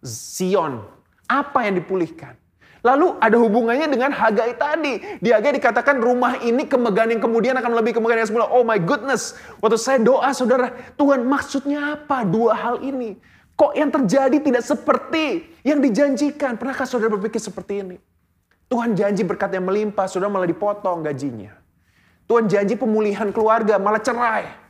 Zion, 0.00 0.80
apa 1.28 1.68
yang 1.68 1.76
dipulihkan? 1.76 2.40
Lalu 2.86 3.18
ada 3.18 3.36
hubungannya 3.36 3.90
dengan 3.90 4.14
Hagai 4.14 4.54
tadi. 4.54 5.02
Di 5.18 5.34
Hagai 5.34 5.58
dikatakan 5.58 5.98
rumah 5.98 6.38
ini 6.38 6.62
kemegahan 6.66 7.10
yang 7.10 7.22
kemudian 7.22 7.54
akan 7.58 7.72
lebih 7.74 7.98
kemegahan 7.98 8.22
yang 8.22 8.30
semula. 8.30 8.46
Oh 8.46 8.62
my 8.62 8.78
goodness. 8.78 9.34
Waktu 9.58 9.78
saya 9.78 9.98
doa 9.98 10.30
saudara, 10.30 10.70
Tuhan 10.94 11.26
maksudnya 11.26 11.98
apa 11.98 12.22
dua 12.22 12.54
hal 12.54 12.82
ini? 12.86 13.18
Kok 13.58 13.74
yang 13.74 13.90
terjadi 13.90 14.38
tidak 14.38 14.62
seperti 14.62 15.50
yang 15.66 15.82
dijanjikan? 15.82 16.54
Pernahkah 16.54 16.86
saudara 16.86 17.18
berpikir 17.18 17.42
seperti 17.42 17.82
ini? 17.82 17.96
Tuhan 18.70 18.94
janji 18.94 19.26
berkat 19.26 19.50
yang 19.50 19.66
melimpah, 19.66 20.06
saudara 20.06 20.30
malah 20.30 20.46
dipotong 20.46 21.02
gajinya. 21.02 21.56
Tuhan 22.28 22.46
janji 22.46 22.76
pemulihan 22.76 23.32
keluarga, 23.32 23.80
malah 23.80 23.98
cerai. 23.98 24.67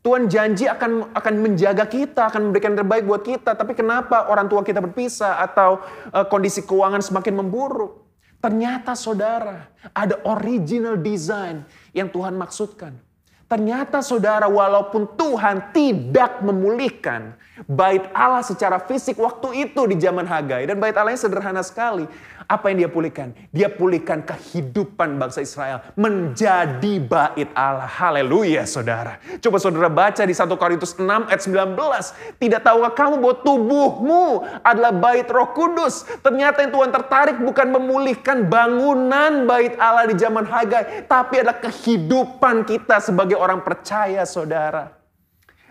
Tuhan 0.00 0.32
janji 0.32 0.64
akan 0.64 1.12
akan 1.12 1.34
menjaga 1.44 1.84
kita, 1.84 2.32
akan 2.32 2.48
memberikan 2.48 2.72
yang 2.72 2.80
terbaik 2.88 3.04
buat 3.04 3.20
kita. 3.20 3.52
Tapi 3.52 3.76
kenapa 3.76 4.32
orang 4.32 4.48
tua 4.48 4.64
kita 4.64 4.80
berpisah 4.80 5.44
atau 5.44 5.84
uh, 6.08 6.24
kondisi 6.24 6.64
keuangan 6.64 7.04
semakin 7.04 7.44
memburuk? 7.44 8.00
Ternyata 8.40 8.96
saudara, 8.96 9.68
ada 9.92 10.16
original 10.24 10.96
design 10.96 11.68
yang 11.92 12.08
Tuhan 12.08 12.32
maksudkan. 12.32 12.96
Ternyata 13.44 14.00
saudara 14.00 14.48
walaupun 14.48 15.04
Tuhan 15.18 15.74
tidak 15.76 16.40
memulihkan 16.40 17.36
bait 17.68 18.06
Allah 18.16 18.40
secara 18.40 18.80
fisik 18.80 19.20
waktu 19.20 19.68
itu 19.68 19.84
di 19.84 20.00
zaman 20.00 20.24
Hagai. 20.24 20.64
Dan 20.64 20.80
bait 20.80 20.96
Allahnya 20.96 21.20
sederhana 21.20 21.60
sekali. 21.60 22.08
Apa 22.50 22.74
yang 22.74 22.82
dia 22.82 22.90
pulihkan? 22.90 23.30
Dia 23.54 23.70
pulihkan 23.70 24.26
kehidupan 24.26 25.22
bangsa 25.22 25.38
Israel 25.38 25.86
menjadi 25.94 26.98
bait 26.98 27.46
Allah. 27.54 27.86
Haleluya 27.86 28.66
saudara. 28.66 29.22
Coba 29.38 29.62
saudara 29.62 29.86
baca 29.86 30.26
di 30.26 30.34
1 30.34 30.50
Korintus 30.58 30.98
6 30.98 31.30
ayat 31.30 31.46
19. 31.46 32.42
Tidak 32.42 32.58
tahukah 32.58 32.90
kamu 32.90 33.22
bahwa 33.22 33.36
tubuhmu 33.46 34.24
adalah 34.66 34.90
bait 34.90 35.30
roh 35.30 35.54
kudus. 35.54 36.02
Ternyata 36.26 36.66
yang 36.66 36.74
Tuhan 36.74 36.90
tertarik 36.90 37.38
bukan 37.38 37.70
memulihkan 37.70 38.50
bangunan 38.50 39.46
bait 39.46 39.78
Allah 39.78 40.10
di 40.10 40.18
zaman 40.18 40.42
Hagai. 40.42 41.06
Tapi 41.06 41.46
adalah 41.46 41.62
kehidupan 41.62 42.66
kita 42.66 42.98
sebagai 42.98 43.38
orang 43.38 43.62
percaya 43.62 44.26
saudara. 44.26 44.99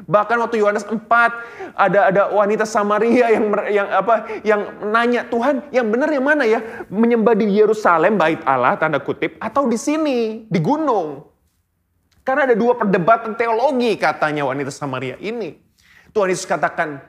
Bahkan 0.08 0.38
waktu 0.40 0.64
Yohanes 0.64 0.88
4 0.88 0.96
ada 1.76 2.00
ada 2.08 2.22
wanita 2.32 2.64
Samaria 2.64 3.36
yang 3.36 3.46
yang 3.68 3.88
apa 3.92 4.16
yang 4.48 4.62
nanya 4.88 5.28
Tuhan 5.28 5.68
yang 5.76 5.92
benar 5.92 6.08
yang 6.08 6.24
mana 6.24 6.48
ya 6.48 6.64
menyembah 6.88 7.36
di 7.36 7.52
Yerusalem 7.52 8.16
bait 8.16 8.40
Allah 8.48 8.80
tanda 8.80 9.04
kutip 9.04 9.36
atau 9.44 9.68
di 9.68 9.76
sini 9.76 10.48
di 10.48 10.60
gunung. 10.64 11.28
Karena 12.24 12.46
ada 12.46 12.56
dua 12.56 12.78
perdebatan 12.78 13.34
teologi 13.34 13.98
katanya 13.98 14.46
wanita 14.46 14.70
Samaria 14.70 15.18
ini. 15.20 15.58
Tuhan 16.14 16.30
Yesus 16.30 16.46
katakan 16.46 17.02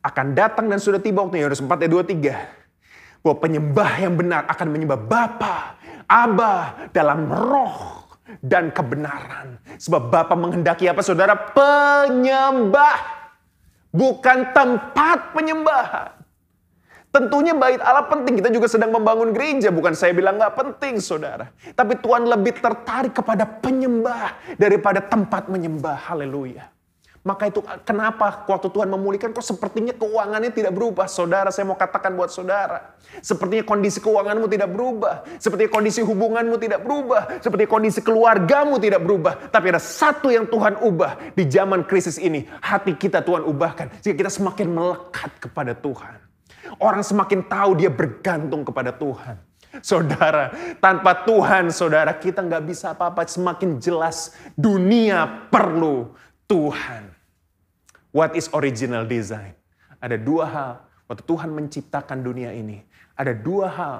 akan 0.00 0.26
datang 0.32 0.66
dan 0.70 0.80
sudah 0.80 1.02
tiba 1.02 1.20
waktu 1.20 1.44
Yohanes 1.44 1.60
4 1.60 1.68
ayat 1.68 1.92
23 1.92 3.20
bahwa 3.20 3.36
penyembah 3.36 3.90
yang 4.00 4.14
benar 4.16 4.48
akan 4.48 4.66
menyembah 4.72 4.96
Bapa, 4.96 5.76
Aba 6.08 6.88
dalam 6.90 7.28
roh 7.28 8.09
dan 8.38 8.70
kebenaran. 8.70 9.58
Sebab 9.76 10.14
Bapa 10.14 10.38
menghendaki 10.38 10.86
apa 10.86 11.02
saudara? 11.02 11.34
Penyembah. 11.34 12.98
Bukan 13.90 14.54
tempat 14.54 15.34
penyembahan. 15.34 16.14
Tentunya 17.10 17.58
bait 17.58 17.82
Allah 17.82 18.06
penting. 18.06 18.38
Kita 18.38 18.54
juga 18.54 18.70
sedang 18.70 18.94
membangun 18.94 19.34
gereja. 19.34 19.74
Bukan 19.74 19.98
saya 19.98 20.14
bilang 20.14 20.38
nggak 20.38 20.54
penting 20.54 21.02
saudara. 21.02 21.50
Tapi 21.74 21.98
Tuhan 21.98 22.22
lebih 22.30 22.62
tertarik 22.62 23.18
kepada 23.18 23.42
penyembah 23.42 24.54
daripada 24.54 25.02
tempat 25.02 25.50
menyembah. 25.50 25.98
Haleluya. 26.06 26.70
Maka 27.20 27.52
itu 27.52 27.60
kenapa 27.84 28.48
waktu 28.48 28.72
Tuhan 28.72 28.88
memulihkan 28.88 29.36
kok 29.36 29.44
sepertinya 29.44 29.92
keuangannya 29.92 30.56
tidak 30.56 30.72
berubah. 30.72 31.04
Saudara 31.04 31.52
saya 31.52 31.68
mau 31.68 31.76
katakan 31.76 32.16
buat 32.16 32.32
saudara. 32.32 32.96
Sepertinya 33.20 33.60
kondisi 33.60 34.00
keuanganmu 34.00 34.48
tidak 34.48 34.72
berubah. 34.72 35.28
Sepertinya 35.36 35.68
kondisi 35.68 36.00
hubunganmu 36.00 36.56
tidak 36.56 36.80
berubah. 36.80 37.44
Seperti 37.44 37.68
kondisi 37.68 38.00
keluargamu 38.00 38.80
tidak 38.80 39.04
berubah. 39.04 39.52
Tapi 39.52 39.66
ada 39.68 39.82
satu 39.82 40.32
yang 40.32 40.48
Tuhan 40.48 40.80
ubah 40.80 41.36
di 41.36 41.44
zaman 41.44 41.84
krisis 41.84 42.16
ini. 42.16 42.48
Hati 42.64 42.96
kita 42.96 43.20
Tuhan 43.20 43.44
ubahkan. 43.44 43.92
Sehingga 44.00 44.24
kita 44.24 44.32
semakin 44.32 44.72
melekat 44.72 45.36
kepada 45.44 45.76
Tuhan. 45.76 46.16
Orang 46.80 47.04
semakin 47.04 47.44
tahu 47.44 47.76
dia 47.76 47.92
bergantung 47.92 48.64
kepada 48.64 48.96
Tuhan. 48.96 49.36
Saudara, 49.84 50.50
tanpa 50.80 51.22
Tuhan, 51.28 51.68
saudara, 51.68 52.16
kita 52.16 52.40
nggak 52.40 52.64
bisa 52.64 52.96
apa-apa. 52.96 53.28
Semakin 53.28 53.76
jelas 53.76 54.32
dunia 54.56 55.46
perlu 55.52 56.16
Tuhan. 56.48 57.09
What 58.10 58.34
is 58.34 58.50
original 58.50 59.06
design? 59.06 59.54
Ada 60.02 60.18
dua 60.18 60.44
hal. 60.50 60.72
Waktu 61.06 61.26
Tuhan 61.26 61.50
menciptakan 61.50 62.22
dunia 62.22 62.54
ini, 62.54 62.82
ada 63.18 63.34
dua 63.34 63.66
hal 63.66 63.96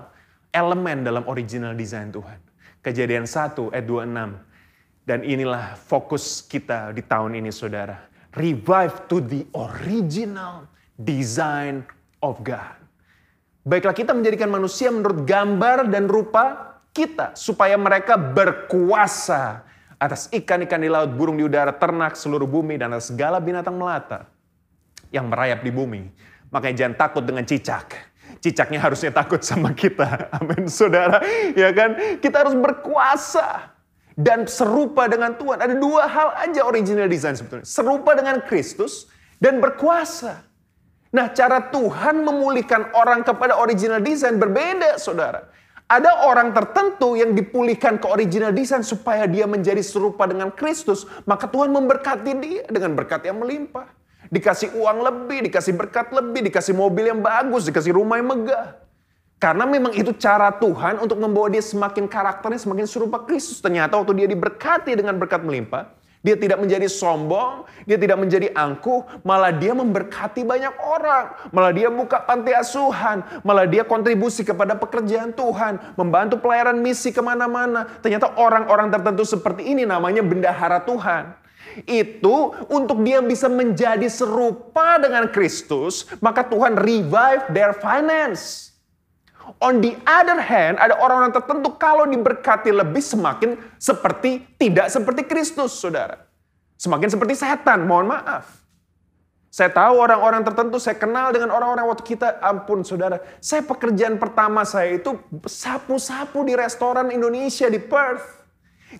elemen 0.54 1.02
dalam 1.02 1.26
original 1.26 1.74
design 1.74 2.14
Tuhan. 2.14 2.38
Kejadian 2.82 3.26
1 3.26 3.74
ayat 3.74 3.86
26. 3.86 5.06
Dan 5.06 5.26
inilah 5.26 5.74
fokus 5.74 6.42
kita 6.46 6.94
di 6.94 7.02
tahun 7.02 7.38
ini 7.42 7.50
saudara. 7.50 7.98
Revive 8.38 9.10
to 9.10 9.18
the 9.18 9.42
original 9.58 10.70
design 10.94 11.82
of 12.22 12.38
God. 12.46 12.78
Baiklah 13.66 13.92
kita 13.92 14.14
menjadikan 14.14 14.46
manusia 14.46 14.88
menurut 14.94 15.26
gambar 15.26 15.90
dan 15.90 16.06
rupa 16.06 16.78
kita. 16.94 17.34
Supaya 17.34 17.74
mereka 17.74 18.14
berkuasa 18.14 19.66
atas 20.00 20.32
ikan-ikan 20.32 20.80
di 20.80 20.88
laut, 20.88 21.12
burung 21.12 21.36
di 21.36 21.44
udara, 21.44 21.76
ternak 21.76 22.16
seluruh 22.16 22.48
bumi, 22.48 22.80
dan 22.80 22.96
atas 22.96 23.12
segala 23.12 23.36
binatang 23.36 23.76
melata 23.76 24.24
yang 25.12 25.28
merayap 25.28 25.60
di 25.60 25.68
bumi. 25.68 26.08
Makanya 26.48 26.74
jangan 26.86 26.94
takut 26.96 27.22
dengan 27.22 27.44
cicak. 27.44 28.08
Cicaknya 28.40 28.80
harusnya 28.80 29.12
takut 29.12 29.44
sama 29.44 29.76
kita. 29.76 30.26
Amin, 30.40 30.66
saudara. 30.72 31.20
Ya 31.52 31.68
kan? 31.76 32.18
Kita 32.18 32.48
harus 32.48 32.56
berkuasa 32.56 33.76
dan 34.16 34.48
serupa 34.48 35.04
dengan 35.06 35.36
Tuhan. 35.36 35.60
Ada 35.60 35.76
dua 35.76 36.08
hal 36.08 36.28
aja 36.48 36.64
original 36.64 37.06
design 37.06 37.36
sebetulnya. 37.36 37.68
Serupa 37.68 38.16
dengan 38.16 38.40
Kristus 38.40 39.12
dan 39.36 39.60
berkuasa. 39.60 40.48
Nah, 41.10 41.28
cara 41.34 41.68
Tuhan 41.74 42.22
memulihkan 42.22 42.94
orang 42.94 43.26
kepada 43.26 43.58
original 43.58 43.98
design 43.98 44.38
berbeda, 44.38 44.96
saudara. 44.96 45.50
Ada 45.90 46.22
orang 46.22 46.54
tertentu 46.54 47.18
yang 47.18 47.34
dipulihkan 47.34 47.98
ke 47.98 48.06
original 48.06 48.54
design 48.54 48.86
supaya 48.86 49.26
dia 49.26 49.42
menjadi 49.50 49.82
serupa 49.82 50.22
dengan 50.22 50.54
Kristus. 50.54 51.02
Maka 51.26 51.50
Tuhan 51.50 51.74
memberkati 51.74 52.32
dia 52.38 52.62
dengan 52.70 52.94
berkat 52.94 53.26
yang 53.26 53.42
melimpah. 53.42 53.90
Dikasih 54.30 54.78
uang 54.78 55.02
lebih, 55.02 55.50
dikasih 55.50 55.74
berkat 55.74 56.14
lebih, 56.14 56.46
dikasih 56.46 56.78
mobil 56.78 57.10
yang 57.10 57.18
bagus, 57.18 57.66
dikasih 57.66 57.98
rumah 57.98 58.22
yang 58.22 58.30
megah. 58.30 58.78
Karena 59.42 59.66
memang 59.66 59.90
itu 59.90 60.14
cara 60.14 60.54
Tuhan 60.54 61.02
untuk 61.02 61.18
membawa 61.18 61.50
dia 61.50 61.64
semakin 61.64 62.06
karakternya 62.06 62.62
semakin 62.62 62.86
serupa 62.86 63.26
Kristus. 63.26 63.58
Ternyata 63.58 63.98
waktu 63.98 64.14
dia 64.14 64.28
diberkati 64.30 64.94
dengan 64.94 65.18
berkat 65.18 65.42
melimpah, 65.42 65.90
dia 66.20 66.36
tidak 66.36 66.60
menjadi 66.60 66.84
sombong, 66.84 67.64
dia 67.88 67.96
tidak 67.96 68.20
menjadi 68.20 68.52
angkuh, 68.52 69.24
malah 69.24 69.48
dia 69.56 69.72
memberkati 69.72 70.44
banyak 70.44 70.76
orang. 70.84 71.32
Malah 71.48 71.72
dia 71.72 71.88
buka 71.88 72.20
panti 72.28 72.52
asuhan, 72.52 73.24
malah 73.40 73.64
dia 73.64 73.88
kontribusi 73.88 74.44
kepada 74.44 74.76
pekerjaan 74.76 75.32
Tuhan, 75.32 75.96
membantu 75.96 76.36
pelayaran 76.36 76.76
misi 76.76 77.08
ke 77.08 77.24
mana-mana. 77.24 77.88
Ternyata 78.04 78.36
orang-orang 78.36 78.92
tertentu 78.92 79.24
seperti 79.24 79.72
ini 79.72 79.88
namanya 79.88 80.20
bendahara 80.20 80.84
Tuhan. 80.84 81.40
Itu 81.88 82.52
untuk 82.68 83.00
dia 83.00 83.24
bisa 83.24 83.48
menjadi 83.48 84.08
serupa 84.12 85.00
dengan 85.00 85.24
Kristus, 85.32 86.04
maka 86.20 86.44
Tuhan 86.44 86.76
revive 86.76 87.48
their 87.54 87.72
finance. 87.72 88.69
On 89.58 89.82
the 89.82 89.98
other 90.06 90.38
hand, 90.38 90.78
ada 90.78 90.94
orang-orang 91.02 91.34
tertentu 91.34 91.74
kalau 91.74 92.06
diberkati 92.06 92.70
lebih 92.70 93.02
semakin 93.02 93.58
seperti 93.80 94.46
tidak 94.54 94.86
seperti 94.92 95.26
Kristus, 95.26 95.74
saudara. 95.74 96.30
Semakin 96.78 97.10
seperti 97.10 97.34
setan, 97.34 97.84
mohon 97.84 98.08
maaf. 98.08 98.60
Saya 99.50 99.74
tahu 99.74 99.98
orang-orang 99.98 100.46
tertentu, 100.46 100.78
saya 100.78 100.94
kenal 100.94 101.34
dengan 101.34 101.50
orang-orang 101.50 101.90
waktu 101.90 102.06
kita, 102.06 102.38
ampun 102.38 102.86
saudara. 102.86 103.18
Saya 103.42 103.66
pekerjaan 103.66 104.14
pertama 104.14 104.62
saya 104.62 104.94
itu 104.94 105.18
sapu-sapu 105.42 106.46
di 106.46 106.54
restoran 106.54 107.10
Indonesia 107.10 107.66
di 107.66 107.82
Perth. 107.82 108.38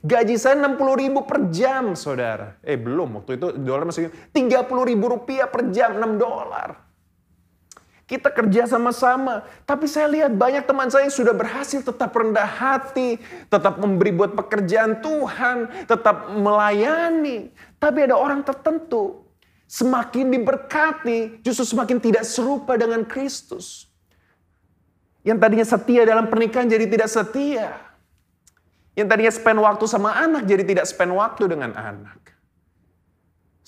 Gaji 0.02 0.35
saya 0.35 0.59
60 0.59 1.02
ribu 1.07 1.23
per 1.23 1.54
jam, 1.54 1.95
saudara. 1.95 2.59
Eh 2.66 2.75
belum, 2.75 3.23
waktu 3.23 3.38
itu 3.38 3.54
dolar 3.62 3.87
masih 3.87 4.11
30 4.35 4.90
ribu 4.90 5.07
rupiah 5.07 5.47
per 5.47 5.71
jam, 5.71 5.95
6 5.95 6.19
dolar. 6.19 6.89
Kita 8.11 8.26
kerja 8.35 8.67
sama-sama. 8.67 9.47
Tapi 9.62 9.87
saya 9.87 10.11
lihat 10.11 10.35
banyak 10.35 10.67
teman 10.67 10.90
saya 10.90 11.07
yang 11.07 11.14
sudah 11.14 11.31
berhasil 11.31 11.79
tetap 11.79 12.11
rendah 12.11 12.43
hati. 12.43 13.23
Tetap 13.47 13.79
memberi 13.79 14.11
buat 14.11 14.35
pekerjaan 14.35 14.99
Tuhan. 14.99 15.87
Tetap 15.87 16.35
melayani. 16.35 17.55
Tapi 17.79 18.11
ada 18.11 18.19
orang 18.19 18.43
tertentu. 18.43 19.23
Semakin 19.71 20.35
diberkati, 20.35 21.47
justru 21.47 21.62
semakin 21.62 22.02
tidak 22.02 22.26
serupa 22.26 22.75
dengan 22.75 23.07
Kristus. 23.07 23.87
Yang 25.23 25.38
tadinya 25.38 25.67
setia 25.71 26.02
dalam 26.02 26.26
pernikahan 26.26 26.67
jadi 26.67 26.90
tidak 26.90 27.07
setia 27.07 27.79
yang 28.99 29.07
tadinya 29.07 29.33
spend 29.33 29.59
waktu 29.62 29.85
sama 29.87 30.12
anak 30.12 30.45
jadi 30.45 30.61
tidak 30.67 30.85
spend 30.85 31.14
waktu 31.14 31.49
dengan 31.49 31.73
anak. 31.73 32.21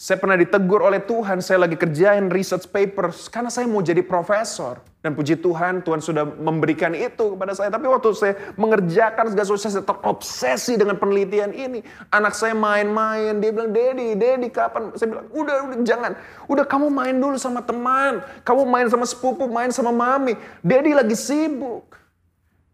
Saya 0.02 0.18
pernah 0.18 0.34
ditegur 0.34 0.82
oleh 0.82 0.98
Tuhan, 0.98 1.38
saya 1.38 1.62
lagi 1.62 1.78
kerjain 1.78 2.26
research 2.26 2.66
papers 2.66 3.30
karena 3.30 3.54
saya 3.54 3.70
mau 3.70 3.78
jadi 3.86 4.02
profesor. 4.02 4.82
Dan 4.98 5.14
puji 5.14 5.38
Tuhan, 5.38 5.86
Tuhan 5.86 6.02
sudah 6.02 6.26
memberikan 6.26 6.90
itu 6.90 7.38
kepada 7.38 7.54
saya. 7.54 7.70
Tapi 7.70 7.86
waktu 7.86 8.10
saya 8.10 8.34
mengerjakan 8.58 9.30
segala 9.30 9.46
sesuatu, 9.46 9.62
saya 9.62 9.86
terobsesi 9.86 10.74
dengan 10.74 10.98
penelitian 10.98 11.54
ini. 11.54 11.86
Anak 12.10 12.34
saya 12.34 12.50
main-main, 12.50 13.38
dia 13.38 13.54
bilang, 13.54 13.70
Daddy, 13.70 14.18
Daddy 14.18 14.50
kapan? 14.50 14.90
Saya 14.98 15.06
bilang, 15.06 15.26
udah, 15.30 15.70
udah 15.70 15.78
jangan. 15.86 16.18
Udah 16.50 16.66
kamu 16.66 16.90
main 16.90 17.14
dulu 17.14 17.38
sama 17.38 17.62
teman. 17.62 18.26
Kamu 18.42 18.66
main 18.66 18.90
sama 18.90 19.06
sepupu, 19.06 19.46
main 19.46 19.70
sama 19.70 19.94
mami. 19.94 20.34
Daddy 20.66 20.98
lagi 20.98 21.14
sibuk. 21.14 21.94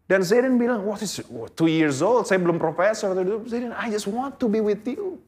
Dan 0.09 0.25
Zaidan 0.25 0.57
bilang, 0.57 0.81
what 0.81 1.05
is 1.05 1.21
two 1.53 1.69
years 1.69 2.01
old, 2.01 2.25
saya 2.25 2.41
belum 2.41 2.57
profesor. 2.57 3.13
Zaidan, 3.45 3.77
I 3.77 3.93
just 3.93 4.09
want 4.09 4.41
to 4.41 4.49
be 4.49 4.65
with 4.65 4.81
you. 4.89 5.21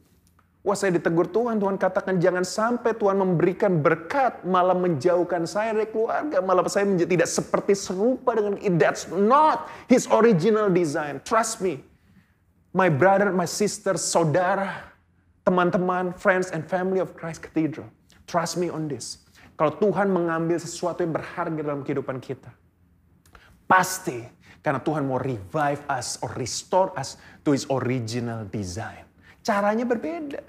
Wah 0.61 0.77
saya 0.77 0.93
ditegur 0.93 1.25
Tuhan, 1.25 1.57
Tuhan 1.57 1.73
katakan 1.81 2.21
jangan 2.21 2.45
sampai 2.45 2.93
Tuhan 2.93 3.17
memberikan 3.17 3.81
berkat, 3.81 4.45
malah 4.45 4.77
menjauhkan 4.77 5.49
saya 5.49 5.73
dari 5.73 5.89
keluarga, 5.89 6.37
malah 6.37 6.61
saya 6.69 6.85
menjadi 6.85 7.17
tidak 7.17 7.29
seperti 7.33 7.73
serupa 7.73 8.37
dengan 8.37 8.61
That's 8.77 9.09
not 9.09 9.65
His 9.89 10.05
original 10.13 10.69
design. 10.69 11.17
Trust 11.25 11.65
me. 11.65 11.81
My 12.77 12.93
brother, 12.93 13.33
my 13.33 13.49
sister, 13.49 13.97
saudara, 13.97 14.93
teman-teman, 15.41 16.13
friends 16.13 16.53
and 16.53 16.61
family 16.61 17.01
of 17.01 17.17
Christ 17.17 17.41
Cathedral. 17.41 17.89
Trust 18.29 18.61
me 18.61 18.69
on 18.69 18.85
this. 18.85 19.25
Kalau 19.57 19.75
Tuhan 19.81 20.13
mengambil 20.13 20.61
sesuatu 20.61 21.01
yang 21.01 21.11
berharga 21.11 21.57
dalam 21.57 21.81
kehidupan 21.81 22.21
kita, 22.21 22.53
pasti 23.65 24.23
karena 24.61 24.77
Tuhan 24.77 25.09
mau 25.09 25.17
revive 25.17 25.81
us 25.89 26.21
or 26.21 26.29
restore 26.37 26.93
us 26.93 27.17
to 27.41 27.51
his 27.51 27.65
original 27.67 28.45
design. 28.45 29.10
Caranya 29.41 29.85
berbeda. 29.85 30.41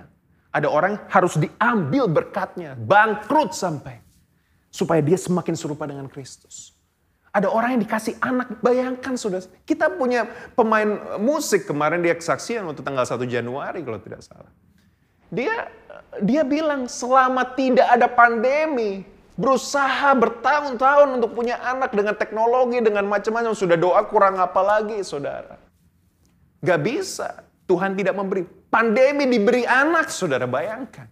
Ada 0.53 0.69
orang 0.69 1.01
harus 1.09 1.41
diambil 1.41 2.09
berkatnya, 2.09 2.77
bangkrut 2.77 3.57
sampai. 3.57 4.05
Supaya 4.73 5.01
dia 5.05 5.17
semakin 5.17 5.57
serupa 5.57 5.89
dengan 5.89 6.09
Kristus. 6.09 6.77
Ada 7.33 7.49
orang 7.49 7.77
yang 7.77 7.83
dikasih 7.89 8.21
anak, 8.21 8.61
bayangkan 8.61 9.17
sudah. 9.17 9.41
Kita 9.65 9.89
punya 9.89 10.29
pemain 10.53 11.17
musik 11.17 11.65
kemarin 11.65 12.05
dia 12.05 12.13
kesaksian 12.13 12.69
waktu 12.69 12.85
tanggal 12.85 13.09
1 13.09 13.25
Januari 13.25 13.81
kalau 13.81 14.01
tidak 14.01 14.21
salah. 14.21 14.53
Dia 15.33 15.73
dia 16.21 16.45
bilang 16.45 16.85
selama 16.93 17.57
tidak 17.57 17.89
ada 17.89 18.05
pandemi, 18.05 19.09
Berusaha 19.33 20.13
bertahun-tahun 20.13 21.17
untuk 21.17 21.33
punya 21.33 21.57
anak 21.65 21.97
dengan 21.97 22.13
teknologi, 22.13 22.85
dengan 22.85 23.09
macam-macam. 23.09 23.57
Sudah 23.57 23.81
doa 23.81 24.05
kurang 24.05 24.37
apa 24.37 24.61
lagi, 24.61 25.01
saudara. 25.01 25.57
Gak 26.61 26.81
bisa. 26.85 27.41
Tuhan 27.65 27.97
tidak 27.97 28.13
memberi. 28.13 28.45
Pandemi 28.73 29.29
diberi 29.29 29.69
anak, 29.69 30.09
saudara 30.09 30.49
bayangkan. 30.49 31.05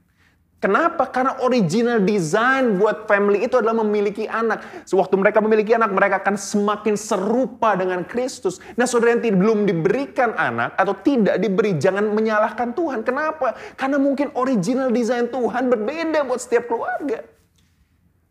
Kenapa? 0.61 1.09
Karena 1.09 1.40
original 1.40 2.05
design 2.05 2.76
buat 2.76 3.09
family 3.09 3.49
itu 3.49 3.57
adalah 3.57 3.81
memiliki 3.81 4.29
anak. 4.29 4.85
Sewaktu 4.85 5.17
mereka 5.17 5.40
memiliki 5.40 5.73
anak, 5.73 5.88
mereka 5.88 6.21
akan 6.21 6.37
semakin 6.37 7.00
serupa 7.00 7.76
dengan 7.76 8.04
Kristus. 8.04 8.61
Nah 8.76 8.85
saudara 8.85 9.17
yang 9.17 9.41
belum 9.41 9.65
diberikan 9.65 10.37
anak 10.37 10.76
atau 10.76 10.93
tidak 11.00 11.41
diberi, 11.41 11.80
jangan 11.80 12.13
menyalahkan 12.13 12.76
Tuhan. 12.76 13.00
Kenapa? 13.04 13.56
Karena 13.73 13.97
mungkin 13.97 14.32
original 14.37 14.93
design 14.93 15.32
Tuhan 15.32 15.73
berbeda 15.73 16.28
buat 16.28 16.41
setiap 16.45 16.69
keluarga. 16.69 17.25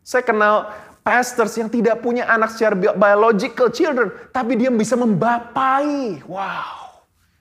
Saya 0.06 0.22
kenal 0.22 0.70
pastors 1.02 1.58
yang 1.58 1.66
tidak 1.66 1.98
punya 1.98 2.30
anak 2.30 2.54
secara 2.54 2.78
biological 2.78 3.74
children, 3.74 4.10
tapi 4.30 4.54
dia 4.54 4.70
bisa 4.70 4.94
membapai. 4.94 6.22
Wow. 6.30 6.79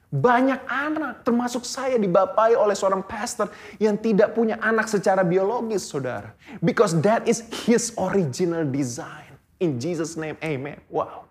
Banyak 0.09 0.65
anak, 0.65 1.21
termasuk 1.21 1.61
saya 1.61 1.93
dibapai 2.01 2.57
oleh 2.57 2.73
seorang 2.73 3.05
pastor 3.05 3.53
yang 3.77 3.93
tidak 3.93 4.33
punya 4.33 4.57
anak 4.57 4.89
secara 4.89 5.21
biologis, 5.21 5.85
saudara. 5.85 6.33
Because 6.65 6.97
that 7.05 7.29
is 7.29 7.45
his 7.69 7.93
original 7.93 8.65
design. 8.65 9.37
In 9.61 9.77
Jesus 9.77 10.17
name, 10.17 10.33
amen. 10.41 10.81
Wow. 10.89 11.29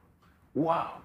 Wow. 0.55 1.03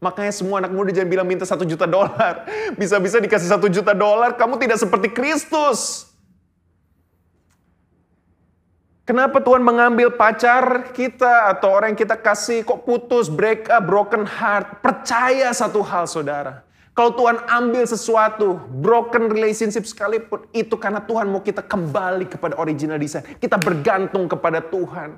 Makanya 0.00 0.32
semua 0.32 0.64
anak 0.64 0.72
muda 0.72 0.88
jangan 0.88 1.10
bilang 1.12 1.28
minta 1.28 1.44
satu 1.44 1.68
juta 1.68 1.84
dolar. 1.84 2.48
Bisa-bisa 2.80 3.20
dikasih 3.20 3.46
satu 3.52 3.68
juta 3.68 3.92
dolar, 3.92 4.32
kamu 4.32 4.56
tidak 4.56 4.80
seperti 4.80 5.12
Kristus. 5.12 6.08
Kenapa 9.04 9.42
Tuhan 9.42 9.60
mengambil 9.60 10.14
pacar 10.14 10.94
kita 10.96 11.52
atau 11.52 11.76
orang 11.76 11.92
yang 11.92 12.00
kita 12.00 12.16
kasih 12.16 12.64
kok 12.64 12.88
putus, 12.88 13.28
break 13.28 13.68
up, 13.68 13.84
broken 13.84 14.24
heart? 14.24 14.80
Percaya 14.80 15.52
satu 15.52 15.84
hal 15.84 16.08
saudara. 16.08 16.71
Kalau 16.92 17.16
Tuhan 17.16 17.40
ambil 17.48 17.88
sesuatu, 17.88 18.60
broken 18.68 19.32
relationship 19.32 19.88
sekalipun, 19.88 20.44
itu 20.52 20.76
karena 20.76 21.00
Tuhan 21.00 21.24
mau 21.24 21.40
kita 21.40 21.64
kembali 21.64 22.28
kepada 22.28 22.60
original 22.60 23.00
design. 23.00 23.24
Kita 23.40 23.56
bergantung 23.56 24.28
kepada 24.28 24.60
Tuhan. 24.60 25.16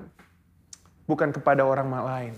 Bukan 1.05 1.35
kepada 1.35 1.67
orang 1.67 1.91
lain. 1.91 2.35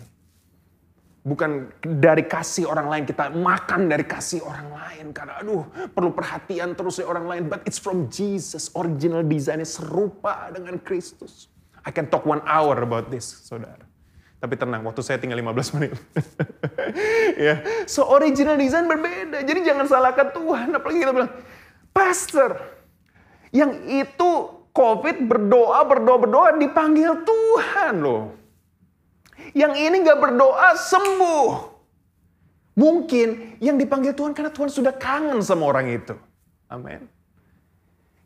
Bukan 1.20 1.68
dari 1.84 2.24
kasih 2.24 2.64
orang 2.64 2.88
lain, 2.88 3.04
kita 3.04 3.28
makan 3.28 3.92
dari 3.92 4.08
kasih 4.08 4.40
orang 4.40 4.72
lain. 4.72 5.06
Karena 5.12 5.38
aduh, 5.44 5.68
perlu 5.92 6.16
perhatian 6.16 6.72
terus 6.72 6.96
dari 6.96 7.06
orang 7.12 7.26
lain. 7.28 7.42
But 7.52 7.60
it's 7.68 7.76
from 7.76 8.08
Jesus. 8.08 8.72
Original 8.72 9.20
desainnya 9.20 9.68
serupa 9.68 10.48
dengan 10.48 10.80
Kristus. 10.80 11.52
I 11.84 11.92
can 11.92 12.10
talk 12.10 12.24
one 12.24 12.42
hour 12.48 12.82
about 12.82 13.12
this, 13.12 13.46
saudara. 13.46 13.85
Tapi 14.36 14.54
tenang, 14.60 14.84
waktu 14.84 15.00
saya 15.00 15.16
tinggal 15.16 15.40
15 15.40 15.74
menit. 15.80 15.96
ya, 17.46 17.64
So 17.88 18.04
original 18.12 18.60
design 18.60 18.84
berbeda. 18.84 19.40
Jadi 19.40 19.64
jangan 19.64 19.88
salahkan 19.88 20.28
Tuhan. 20.36 20.76
Apalagi 20.76 20.98
kita 21.00 21.12
bilang, 21.16 21.32
Pastor, 21.96 22.60
yang 23.48 23.88
itu 23.88 24.30
COVID 24.76 25.16
berdoa, 25.24 25.80
berdoa, 25.88 26.18
berdoa 26.20 26.48
dipanggil 26.60 27.24
Tuhan 27.24 28.04
loh. 28.04 28.36
Yang 29.56 29.72
ini 29.80 29.96
gak 30.04 30.20
berdoa 30.20 30.76
sembuh. 30.76 31.48
Mungkin 32.76 33.56
yang 33.56 33.80
dipanggil 33.80 34.12
Tuhan 34.12 34.36
karena 34.36 34.52
Tuhan 34.52 34.68
sudah 34.68 34.92
kangen 34.92 35.40
sama 35.40 35.64
orang 35.64 35.88
itu. 35.88 36.12
Amin. 36.68 37.08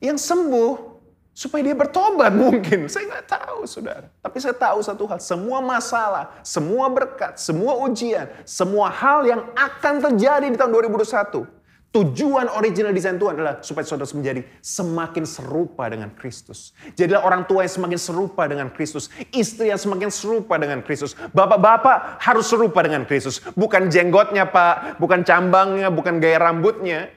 Yang 0.03 0.27
sembuh 0.27 0.91
supaya 1.33 1.65
dia 1.65 1.77
bertobat 1.77 2.33
mungkin. 2.45 2.91
Saya 2.91 3.09
nggak 3.09 3.27
tahu 3.27 3.67
saudara. 3.67 4.07
Tapi 4.21 4.37
saya 4.39 4.57
tahu 4.57 4.79
satu 4.83 5.05
hal. 5.09 5.19
Semua 5.19 5.59
masalah, 5.65 6.35
semua 6.45 6.91
berkat, 6.91 7.39
semua 7.41 7.79
ujian, 7.87 8.29
semua 8.43 8.91
hal 8.91 9.27
yang 9.27 9.43
akan 9.55 9.95
terjadi 10.01 10.47
di 10.51 10.57
tahun 10.59 10.73
2021 10.75 11.61
Tujuan 11.91 12.47
original 12.55 12.95
desain 12.95 13.19
Tuhan 13.19 13.35
adalah 13.35 13.59
supaya 13.67 13.83
saudara 13.83 14.07
menjadi 14.15 14.47
semakin 14.63 15.27
serupa 15.27 15.91
dengan 15.91 16.15
Kristus. 16.15 16.71
Jadilah 16.95 17.27
orang 17.27 17.51
tua 17.51 17.67
yang 17.67 17.75
semakin 17.83 17.99
serupa 17.99 18.47
dengan 18.47 18.71
Kristus. 18.71 19.11
Istri 19.35 19.75
yang 19.75 19.81
semakin 19.83 20.07
serupa 20.07 20.55
dengan 20.55 20.87
Kristus. 20.87 21.19
Bapak-bapak 21.35 22.23
harus 22.23 22.47
serupa 22.47 22.87
dengan 22.87 23.03
Kristus. 23.11 23.43
Bukan 23.59 23.91
jenggotnya 23.91 24.47
pak, 24.47 25.03
bukan 25.03 25.27
cambangnya, 25.27 25.91
bukan 25.91 26.23
gaya 26.23 26.39
rambutnya. 26.39 27.11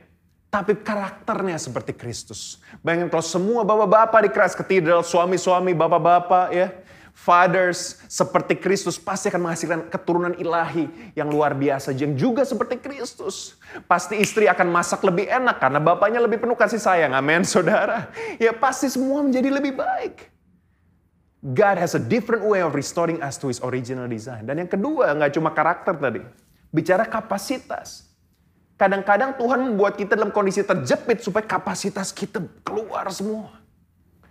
Tapi 0.53 0.77
karakternya 0.85 1.57
seperti 1.57 1.97
Kristus. 1.97 2.61
Bayangin 2.85 3.09
kalau 3.09 3.25
semua 3.25 3.65
bapak-bapak 3.65 4.21
di 4.21 4.29
keras 4.29 4.53
Katedral, 4.53 5.01
suami-suami, 5.01 5.73
bapak-bapak 5.73 6.53
ya 6.53 6.69
fathers 7.13 8.01
seperti 8.09 8.57
Kristus 8.57 8.97
pasti 8.97 9.29
akan 9.29 9.41
menghasilkan 9.45 9.79
keturunan 9.93 10.33
ilahi 10.33 11.13
yang 11.13 11.29
luar 11.29 11.53
biasa 11.53 11.93
yang 11.93 12.17
juga 12.17 12.41
seperti 12.43 12.81
Kristus. 12.81 13.55
Pasti 13.85 14.17
istri 14.17 14.49
akan 14.49 14.67
masak 14.73 15.05
lebih 15.05 15.29
enak 15.29 15.61
karena 15.61 15.77
bapaknya 15.77 16.19
lebih 16.19 16.41
penuh 16.41 16.57
kasih 16.57 16.81
sayang. 16.81 17.13
Amin, 17.13 17.45
saudara. 17.49 18.09
Ya 18.41 18.51
pasti 18.51 18.89
semua 18.89 19.21
menjadi 19.21 19.53
lebih 19.53 19.77
baik. 19.77 20.33
God 21.43 21.75
has 21.75 21.93
a 21.93 22.01
different 22.01 22.45
way 22.47 22.63
of 22.63 22.71
restoring 22.71 23.19
us 23.19 23.35
to 23.41 23.51
His 23.51 23.59
original 23.61 24.07
design. 24.07 24.47
Dan 24.47 24.63
yang 24.63 24.71
kedua, 24.71 25.11
nggak 25.11 25.35
cuma 25.35 25.51
karakter 25.51 25.91
tadi. 25.99 26.23
Bicara 26.71 27.03
kapasitas. 27.03 28.12
Kadang-kadang 28.73 29.37
Tuhan 29.37 29.59
membuat 29.69 29.93
kita 29.95 30.17
dalam 30.17 30.33
kondisi 30.33 30.65
terjepit 30.65 31.21
supaya 31.21 31.45
kapasitas 31.45 32.09
kita 32.09 32.41
keluar 32.65 33.05
semua. 33.13 33.61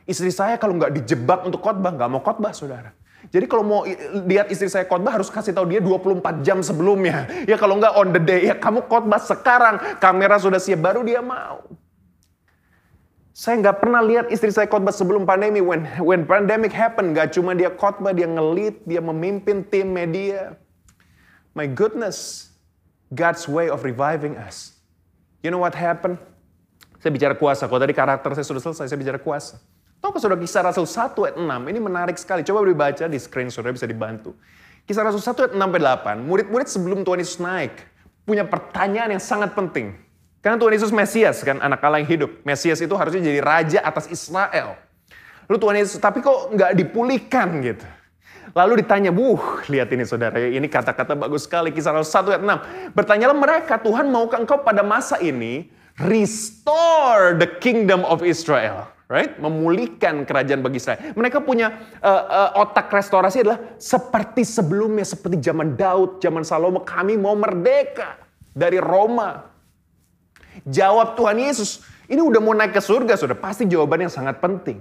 Istri 0.02 0.34
saya 0.34 0.54
kalau 0.58 0.74
nggak 0.74 0.98
dijebak 0.98 1.46
untuk 1.46 1.62
khotbah, 1.62 1.94
nggak 1.94 2.10
mau 2.10 2.18
khotbah 2.18 2.50
saudara. 2.50 2.90
Jadi 3.30 3.46
kalau 3.46 3.62
mau 3.62 3.80
lihat 4.26 4.50
istri 4.50 4.66
saya 4.66 4.82
khotbah 4.82 5.14
harus 5.14 5.30
kasih 5.30 5.54
tahu 5.54 5.70
dia 5.70 5.78
24 5.78 6.42
jam 6.42 6.58
sebelumnya. 6.58 7.30
Ya 7.50 7.54
kalau 7.54 7.78
enggak 7.78 7.94
on 7.94 8.10
the 8.10 8.18
day, 8.18 8.50
ya 8.50 8.58
kamu 8.58 8.82
khotbah 8.90 9.22
sekarang, 9.22 9.78
kamera 10.02 10.42
sudah 10.42 10.58
siap 10.58 10.82
baru 10.82 11.06
dia 11.06 11.22
mau. 11.22 11.62
Saya 13.32 13.62
nggak 13.64 13.78
pernah 13.80 14.04
lihat 14.04 14.28
istri 14.28 14.52
saya 14.52 14.68
khotbah 14.68 14.92
sebelum 14.92 15.24
pandemi. 15.24 15.64
When 15.64 15.88
when 16.02 16.28
pandemic 16.28 16.74
happen, 16.74 17.14
nggak 17.14 17.32
cuma 17.32 17.54
dia 17.56 17.70
khotbah, 17.72 18.12
dia 18.12 18.28
ngelit, 18.28 18.84
dia 18.84 19.00
memimpin 19.00 19.64
tim 19.64 19.88
media. 19.94 20.58
My 21.56 21.64
goodness, 21.64 22.51
God's 23.12 23.44
way 23.44 23.68
of 23.68 23.84
reviving 23.84 24.40
us. 24.40 24.80
You 25.44 25.52
know 25.52 25.60
what 25.60 25.76
happened? 25.76 26.16
Saya 27.02 27.12
bicara 27.12 27.36
kuasa. 27.36 27.68
Kalau 27.68 27.82
tadi 27.82 27.92
karakter 27.92 28.32
saya 28.32 28.46
sudah 28.46 28.62
selesai, 28.64 28.88
saya 28.88 28.96
bicara 28.96 29.20
kuasa. 29.20 29.60
Tahu 30.02 30.18
sudah 30.18 30.34
kisah 30.34 30.66
Rasul 30.66 30.88
1 30.88 31.14
ayat 31.14 31.36
6, 31.38 31.70
ini 31.70 31.78
menarik 31.78 32.18
sekali. 32.18 32.42
Coba 32.42 32.66
dibaca 32.66 33.04
di 33.06 33.18
screen, 33.22 33.54
saudara 33.54 33.70
bisa 33.70 33.86
dibantu. 33.86 34.34
Kisah 34.82 35.06
Rasul 35.06 35.22
1 35.22 35.30
ayat 35.46 35.52
6 35.54 35.62
sampai 35.62 35.80
8, 36.18 36.26
murid-murid 36.26 36.66
sebelum 36.66 37.06
Tuhan 37.06 37.22
Yesus 37.22 37.38
naik, 37.38 37.74
punya 38.26 38.42
pertanyaan 38.42 39.14
yang 39.14 39.22
sangat 39.22 39.54
penting. 39.54 39.94
Karena 40.42 40.58
Tuhan 40.58 40.74
Yesus 40.74 40.90
Mesias 40.90 41.38
kan, 41.46 41.62
anak 41.62 41.78
Allah 41.86 42.02
yang 42.02 42.10
hidup. 42.10 42.42
Mesias 42.42 42.82
itu 42.82 42.90
harusnya 42.98 43.22
jadi 43.22 43.38
raja 43.38 43.78
atas 43.78 44.10
Israel. 44.10 44.74
Lalu 45.46 45.58
Tuhan 45.62 45.76
Yesus, 45.78 45.98
tapi 46.02 46.18
kok 46.18 46.50
nggak 46.50 46.74
dipulihkan 46.74 47.62
gitu. 47.62 47.86
Lalu 48.52 48.84
ditanya, 48.84 49.08
buh, 49.08 49.64
lihat 49.68 49.88
ini 49.96 50.04
saudara, 50.04 50.36
ini 50.36 50.68
kata-kata 50.68 51.16
bagus 51.16 51.48
sekali, 51.48 51.72
kisah 51.72 51.96
Rasul 51.96 52.36
1 52.36 52.36
ayat 52.36 52.44
6. 52.92 52.96
Bertanyalah 52.96 53.36
mereka, 53.36 53.80
Tuhan 53.80 54.12
maukah 54.12 54.44
engkau 54.44 54.60
pada 54.60 54.84
masa 54.84 55.16
ini 55.24 55.72
restore 55.96 57.36
the 57.40 57.48
kingdom 57.60 58.04
of 58.04 58.20
Israel? 58.20 58.92
right? 59.12 59.36
Memulihkan 59.36 60.24
kerajaan 60.24 60.64
bagi 60.64 60.80
Israel. 60.80 61.12
Mereka 61.12 61.44
punya 61.44 61.68
uh, 62.00 62.24
uh, 62.56 62.64
otak 62.64 62.88
restorasi 62.88 63.44
adalah 63.44 63.76
seperti 63.76 64.40
sebelumnya, 64.40 65.04
seperti 65.04 65.36
zaman 65.36 65.76
Daud, 65.76 66.16
zaman 66.24 66.40
Salomo, 66.40 66.80
kami 66.80 67.20
mau 67.20 67.36
merdeka 67.36 68.16
dari 68.56 68.80
Roma. 68.80 69.52
Jawab 70.64 71.12
Tuhan 71.20 71.36
Yesus, 71.44 71.84
ini 72.08 72.24
udah 72.24 72.40
mau 72.40 72.56
naik 72.56 72.72
ke 72.72 72.80
surga, 72.80 73.20
sudah 73.20 73.36
pasti 73.36 73.68
jawaban 73.68 74.08
yang 74.08 74.12
sangat 74.12 74.40
penting. 74.40 74.80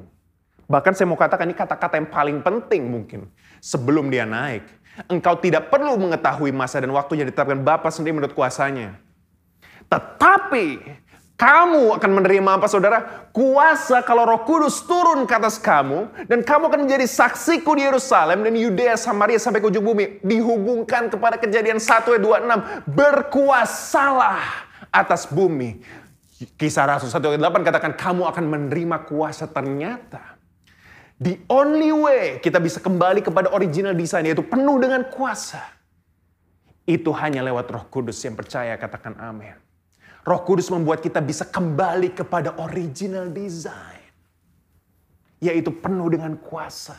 Bahkan 0.72 0.96
saya 0.96 1.04
mau 1.12 1.20
katakan 1.20 1.52
ini 1.52 1.56
kata-kata 1.58 2.00
yang 2.00 2.08
paling 2.08 2.40
penting 2.40 2.88
mungkin 2.88 3.28
sebelum 3.60 4.08
dia 4.08 4.24
naik. 4.24 4.64
Engkau 5.12 5.36
tidak 5.36 5.68
perlu 5.68 6.00
mengetahui 6.00 6.56
masa 6.56 6.80
dan 6.80 6.96
waktunya 6.96 7.28
ditetapkan 7.28 7.60
Bapa 7.60 7.92
sendiri 7.92 8.16
menurut 8.16 8.32
kuasanya. 8.32 8.96
Tetapi 9.92 10.80
kamu 11.36 11.98
akan 11.98 12.12
menerima 12.22 12.50
apa 12.62 12.70
saudara? 12.70 13.28
Kuasa 13.34 14.06
kalau 14.06 14.30
roh 14.30 14.46
kudus 14.48 14.86
turun 14.88 15.28
ke 15.28 15.34
atas 15.36 15.60
kamu. 15.60 16.08
Dan 16.30 16.46
kamu 16.46 16.70
akan 16.72 16.86
menjadi 16.88 17.10
saksiku 17.10 17.76
di 17.76 17.84
Yerusalem 17.90 18.46
dan 18.46 18.54
Yudea, 18.56 18.94
Samaria 18.94 19.42
sampai 19.42 19.60
ke 19.60 19.68
ujung 19.68 19.84
bumi. 19.84 20.22
Dihubungkan 20.24 21.10
kepada 21.10 21.36
kejadian 21.42 21.82
1 21.82 22.16
ayat 22.16 22.22
26. 22.22 22.88
Berkuasalah 22.94 24.40
atas 24.94 25.28
bumi. 25.28 25.82
Kisah 26.56 26.86
Rasul 26.86 27.10
1 27.10 27.18
ayat 27.18 27.42
8 27.42 27.68
katakan 27.68 27.92
kamu 27.98 28.24
akan 28.30 28.46
menerima 28.46 28.98
kuasa 29.10 29.50
ternyata. 29.50 30.41
The 31.22 31.38
only 31.54 31.94
way 31.94 32.42
kita 32.42 32.58
bisa 32.58 32.82
kembali 32.82 33.22
kepada 33.22 33.54
original 33.54 33.94
design 33.94 34.26
yaitu 34.26 34.42
penuh 34.42 34.82
dengan 34.82 35.06
kuasa. 35.06 35.62
Itu 36.90 37.14
hanya 37.14 37.46
lewat 37.46 37.70
roh 37.70 37.86
kudus 37.94 38.18
yang 38.26 38.34
percaya 38.34 38.74
katakan 38.74 39.14
amin. 39.22 39.54
Roh 40.22 40.42
Kudus 40.46 40.70
membuat 40.70 41.02
kita 41.02 41.18
bisa 41.18 41.50
kembali 41.50 42.14
kepada 42.14 42.54
original 42.62 43.34
design. 43.34 43.98
Yaitu 45.42 45.74
penuh 45.74 46.14
dengan 46.14 46.38
kuasa. 46.38 46.94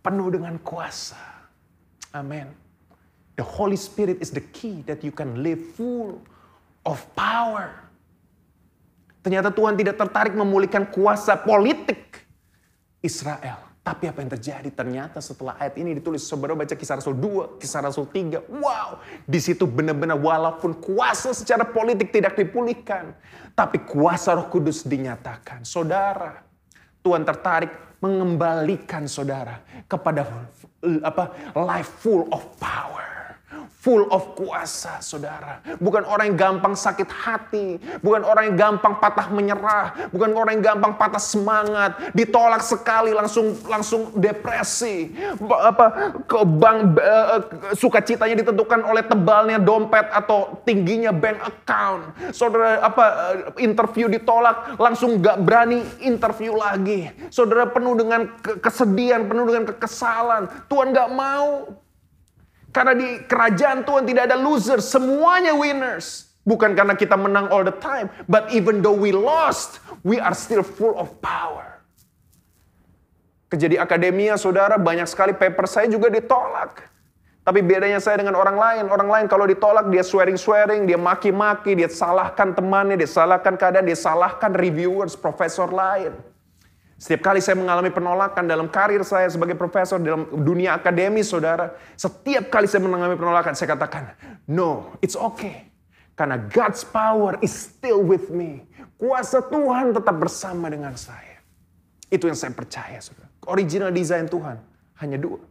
Penuh 0.00 0.32
dengan 0.32 0.56
kuasa. 0.64 1.20
Amin. 2.16 2.48
The 3.36 3.44
Holy 3.44 3.76
Spirit 3.76 4.24
is 4.24 4.32
the 4.32 4.40
key 4.56 4.80
that 4.88 5.04
you 5.04 5.12
can 5.12 5.44
live 5.44 5.60
full 5.76 6.16
of 6.88 7.04
power. 7.12 7.76
Ternyata 9.20 9.52
Tuhan 9.52 9.76
tidak 9.76 10.00
tertarik 10.00 10.32
memulihkan 10.32 10.88
kuasa 10.88 11.36
politik 11.36 12.23
Israel. 13.04 13.76
Tapi 13.84 14.08
apa 14.08 14.24
yang 14.24 14.32
terjadi? 14.32 14.68
Ternyata 14.72 15.20
setelah 15.20 15.60
ayat 15.60 15.76
ini 15.76 15.92
ditulis, 16.00 16.24
saudara 16.24 16.56
baca 16.56 16.72
kisah 16.72 16.96
Rasul 16.96 17.20
2, 17.20 17.60
kisah 17.60 17.84
Rasul 17.84 18.08
3. 18.08 18.48
Wow, 18.48 19.04
di 19.28 19.36
situ 19.36 19.68
benar-benar 19.68 20.16
walaupun 20.16 20.80
kuasa 20.80 21.36
secara 21.36 21.68
politik 21.68 22.08
tidak 22.08 22.32
dipulihkan. 22.32 23.12
Tapi 23.52 23.84
kuasa 23.84 24.32
roh 24.32 24.48
kudus 24.48 24.88
dinyatakan. 24.88 25.68
Saudara, 25.68 26.40
Tuhan 27.04 27.28
tertarik 27.28 28.00
mengembalikan 28.00 29.04
saudara 29.04 29.60
kepada 29.84 30.48
apa 31.04 31.52
life 31.52 32.00
full 32.00 32.24
of 32.32 32.40
power 32.56 33.13
full 33.84 34.08
of 34.08 34.32
kuasa, 34.32 35.04
saudara. 35.04 35.60
Bukan 35.76 36.08
orang 36.08 36.32
yang 36.32 36.38
gampang 36.40 36.72
sakit 36.72 37.04
hati, 37.04 37.76
bukan 38.00 38.24
orang 38.24 38.48
yang 38.48 38.56
gampang 38.56 38.96
patah 38.96 39.28
menyerah, 39.28 40.08
bukan 40.08 40.32
orang 40.32 40.56
yang 40.56 40.72
gampang 40.72 40.96
patah 40.96 41.20
semangat, 41.20 42.16
ditolak 42.16 42.64
sekali 42.64 43.12
langsung 43.12 43.52
langsung 43.68 44.16
depresi. 44.16 45.12
Apa 45.44 46.16
ke 46.24 46.40
bank 46.48 46.96
uh, 46.96 47.40
sukacitanya 47.76 48.40
ditentukan 48.40 48.80
oleh 48.88 49.04
tebalnya 49.04 49.60
dompet 49.60 50.08
atau 50.08 50.64
tingginya 50.64 51.12
bank 51.12 51.44
account. 51.44 52.02
Saudara 52.32 52.80
apa 52.80 53.04
interview 53.60 54.08
ditolak, 54.08 54.80
langsung 54.80 55.20
gak 55.20 55.44
berani 55.44 55.84
interview 56.00 56.56
lagi. 56.56 57.12
Saudara 57.28 57.68
penuh 57.68 57.92
dengan 58.00 58.32
kesedihan, 58.40 59.28
penuh 59.28 59.44
dengan 59.44 59.64
kekesalan. 59.76 60.48
Tuhan 60.72 60.96
gak 60.96 61.10
mau 61.12 61.68
karena 62.74 62.92
di 62.98 63.22
kerajaan 63.22 63.86
Tuhan 63.86 64.02
tidak 64.02 64.34
ada 64.34 64.36
loser, 64.36 64.82
semuanya 64.82 65.54
winners. 65.54 66.34
Bukan 66.44 66.76
karena 66.76 66.92
kita 66.92 67.16
menang 67.16 67.48
all 67.48 67.64
the 67.64 67.72
time, 67.80 68.12
but 68.28 68.50
even 68.52 68.84
though 68.84 68.92
we 68.92 69.14
lost, 69.14 69.80
we 70.04 70.20
are 70.20 70.36
still 70.36 70.60
full 70.60 70.92
of 71.00 71.08
power. 71.24 71.80
Kejadi 73.48 73.80
akademia, 73.80 74.36
saudara, 74.36 74.76
banyak 74.76 75.08
sekali 75.08 75.32
paper 75.32 75.64
saya 75.64 75.88
juga 75.88 76.12
ditolak. 76.12 76.84
Tapi 77.46 77.60
bedanya 77.64 77.96
saya 78.02 78.20
dengan 78.20 78.36
orang 78.36 78.60
lain, 78.60 78.84
orang 78.92 79.08
lain 79.08 79.26
kalau 79.30 79.48
ditolak 79.48 79.88
dia 79.88 80.04
swearing-swearing, 80.04 80.84
dia 80.84 81.00
maki-maki, 81.00 81.78
dia 81.78 81.88
salahkan 81.88 82.52
temannya, 82.52 83.00
dia 83.00 83.08
salahkan 83.08 83.56
keadaan, 83.56 83.86
dia 83.88 83.96
salahkan 83.96 84.52
reviewers, 84.52 85.16
profesor 85.16 85.70
lain. 85.70 86.12
Setiap 87.04 87.20
kali 87.20 87.44
saya 87.44 87.60
mengalami 87.60 87.92
penolakan 87.92 88.48
dalam 88.48 88.64
karir 88.72 89.04
saya 89.04 89.28
sebagai 89.28 89.52
profesor 89.52 90.00
dalam 90.00 90.24
dunia 90.40 90.72
akademis, 90.80 91.28
saudara. 91.28 91.76
Setiap 92.00 92.48
kali 92.48 92.64
saya 92.64 92.80
mengalami 92.80 93.12
penolakan, 93.12 93.52
saya 93.52 93.76
katakan, 93.76 94.16
no, 94.48 94.96
it's 95.04 95.12
okay. 95.12 95.68
Karena 96.16 96.40
God's 96.48 96.80
power 96.80 97.36
is 97.44 97.52
still 97.52 98.00
with 98.00 98.32
me. 98.32 98.64
Kuasa 98.96 99.44
Tuhan 99.44 99.92
tetap 99.92 100.16
bersama 100.16 100.72
dengan 100.72 100.96
saya. 100.96 101.44
Itu 102.08 102.24
yang 102.24 102.40
saya 102.40 102.56
percaya, 102.56 102.96
saudara. 103.04 103.28
Original 103.52 103.92
design 103.92 104.24
Tuhan 104.24 104.56
hanya 105.04 105.20
dua. 105.20 105.44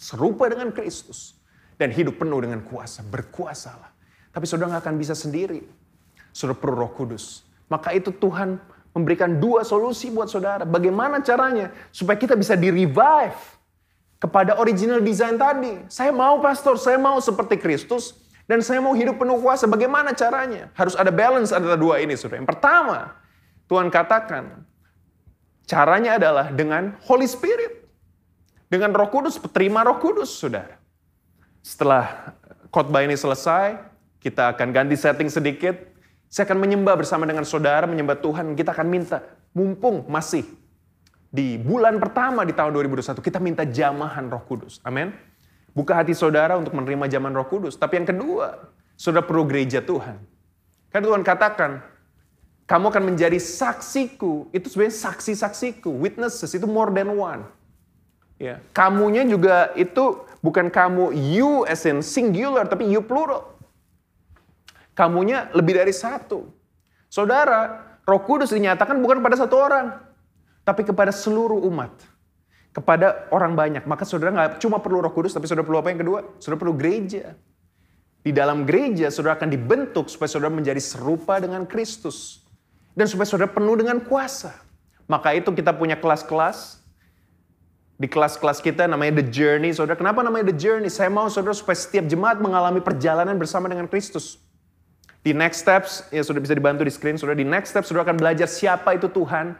Serupa 0.00 0.48
dengan 0.48 0.72
Kristus. 0.72 1.36
Dan 1.76 1.92
hidup 1.92 2.16
penuh 2.16 2.40
dengan 2.48 2.64
kuasa. 2.64 3.04
Berkuasalah. 3.04 3.92
Tapi 4.32 4.48
saudara 4.48 4.72
nggak 4.72 4.88
akan 4.88 4.96
bisa 4.96 5.12
sendiri. 5.12 5.68
Saudara 6.32 6.56
perlu 6.56 6.80
roh 6.80 6.92
kudus. 6.96 7.44
Maka 7.68 7.92
itu 7.92 8.08
Tuhan 8.08 8.56
memberikan 8.92 9.40
dua 9.40 9.64
solusi 9.64 10.12
buat 10.12 10.28
saudara. 10.28 10.68
Bagaimana 10.68 11.20
caranya 11.24 11.72
supaya 11.92 12.16
kita 12.16 12.36
bisa 12.36 12.56
di-revive 12.56 13.36
kepada 14.22 14.54
original 14.62 15.02
design 15.02 15.34
tadi. 15.34 15.82
Saya 15.90 16.14
mau 16.14 16.38
pastor, 16.38 16.78
saya 16.78 16.94
mau 16.94 17.18
seperti 17.18 17.58
Kristus 17.58 18.14
dan 18.46 18.62
saya 18.62 18.78
mau 18.78 18.94
hidup 18.94 19.18
penuh 19.18 19.42
kuasa. 19.42 19.66
Bagaimana 19.66 20.14
caranya? 20.14 20.70
Harus 20.78 20.94
ada 20.94 21.10
balance 21.10 21.50
ada 21.50 21.74
dua 21.74 21.98
ini, 21.98 22.14
Saudara. 22.14 22.38
Yang 22.38 22.54
pertama, 22.54 23.18
Tuhan 23.66 23.90
katakan 23.90 24.62
caranya 25.66 26.22
adalah 26.22 26.54
dengan 26.54 26.94
Holy 27.02 27.26
Spirit. 27.26 27.82
Dengan 28.72 28.88
Roh 28.96 29.12
Kudus, 29.12 29.36
terima 29.52 29.84
Roh 29.84 30.00
Kudus, 30.00 30.32
Saudara. 30.32 30.80
Setelah 31.60 32.32
khotbah 32.72 33.04
ini 33.04 33.12
selesai, 33.12 33.76
kita 34.16 34.56
akan 34.56 34.72
ganti 34.72 34.96
setting 34.96 35.28
sedikit. 35.28 35.91
Saya 36.32 36.48
akan 36.48 36.64
menyembah 36.64 36.96
bersama 36.96 37.28
dengan 37.28 37.44
saudara, 37.44 37.84
menyembah 37.84 38.16
Tuhan. 38.16 38.56
Kita 38.56 38.72
akan 38.72 38.88
minta, 38.88 39.20
mumpung 39.52 40.08
masih 40.08 40.48
di 41.28 41.60
bulan 41.60 42.00
pertama 42.00 42.40
di 42.48 42.56
tahun 42.56 42.72
2021, 42.72 43.20
kita 43.20 43.36
minta 43.36 43.68
jamahan 43.68 44.32
roh 44.32 44.40
kudus. 44.40 44.80
Amin. 44.80 45.12
Buka 45.76 45.92
hati 45.92 46.16
saudara 46.16 46.56
untuk 46.56 46.72
menerima 46.72 47.04
jamahan 47.08 47.36
roh 47.36 47.48
kudus. 47.48 47.76
Tapi 47.76 48.00
yang 48.00 48.08
kedua, 48.08 48.68
saudara 48.96 49.28
perlu 49.28 49.44
gereja 49.44 49.84
Tuhan. 49.84 50.16
Karena 50.88 51.04
Tuhan 51.04 51.20
katakan, 51.20 51.84
kamu 52.64 52.84
akan 52.88 53.04
menjadi 53.12 53.36
saksiku. 53.36 54.48
Itu 54.56 54.72
sebenarnya 54.72 54.96
saksi-saksiku. 55.12 55.88
Witnesses, 55.88 56.52
itu 56.56 56.64
more 56.64 56.88
than 56.92 57.12
one. 57.12 57.44
Ya, 58.40 58.64
kamunya 58.72 59.24
juga 59.28 59.68
itu 59.76 60.24
bukan 60.40 60.72
kamu 60.72 61.12
you 61.12 61.68
as 61.68 61.84
in 61.84 62.00
singular, 62.00 62.64
tapi 62.64 62.88
you 62.88 63.04
plural. 63.04 63.51
Kamunya 64.92 65.48
lebih 65.56 65.76
dari 65.76 65.92
satu. 65.92 66.48
Saudara, 67.08 67.80
roh 68.04 68.22
kudus 68.24 68.52
dinyatakan 68.52 69.00
bukan 69.00 69.24
pada 69.24 69.36
satu 69.36 69.56
orang. 69.56 69.96
Tapi 70.62 70.86
kepada 70.86 71.10
seluruh 71.10 71.58
umat. 71.66 71.92
kepada 72.72 73.28
orang 73.28 73.52
banyak. 73.52 73.84
Maka 73.84 74.08
saudara 74.08 74.32
nggak 74.32 74.50
cuma 74.64 74.80
perlu 74.80 75.04
roh 75.04 75.12
kudus, 75.12 75.36
tapi 75.36 75.44
saudara 75.44 75.68
perlu 75.68 75.78
apa 75.84 75.92
yang 75.92 76.00
kedua? 76.00 76.18
Saudara 76.40 76.58
perlu 76.58 76.74
gereja. 76.74 77.36
Di 78.24 78.32
dalam 78.32 78.64
gereja 78.64 79.12
saudara 79.12 79.36
akan 79.36 79.50
dibentuk 79.52 80.08
supaya 80.08 80.30
saudara 80.30 80.48
menjadi 80.48 80.80
serupa 80.80 81.36
dengan 81.36 81.68
Kristus. 81.68 82.40
Dan 82.96 83.04
supaya 83.08 83.28
saudara 83.28 83.52
penuh 83.52 83.76
dengan 83.76 84.00
kuasa. 84.00 84.56
Maka 85.04 85.36
itu 85.36 85.52
kita 85.52 85.76
punya 85.76 86.00
kelas-kelas. 86.00 86.80
Di 88.00 88.08
kelas-kelas 88.08 88.64
kita 88.64 88.88
namanya 88.88 89.20
The 89.20 89.26
Journey. 89.28 89.70
Saudara, 89.76 89.94
kenapa 89.94 90.24
namanya 90.24 90.48
The 90.50 90.56
Journey? 90.56 90.88
Saya 90.88 91.12
mau 91.12 91.28
saudara 91.28 91.52
supaya 91.52 91.76
setiap 91.76 92.08
jemaat 92.08 92.40
mengalami 92.40 92.80
perjalanan 92.80 93.36
bersama 93.36 93.68
dengan 93.68 93.84
Kristus. 93.84 94.40
Di 95.22 95.30
next 95.30 95.62
steps, 95.62 95.90
ya 96.10 96.26
sudah 96.26 96.42
bisa 96.42 96.50
dibantu 96.50 96.82
di 96.82 96.90
screen, 96.90 97.14
saudara. 97.14 97.38
Di 97.38 97.46
next 97.46 97.70
steps, 97.70 97.90
saudara 97.90 98.10
akan 98.10 98.18
belajar 98.18 98.50
siapa 98.50 98.98
itu 98.98 99.06
Tuhan. 99.06 99.54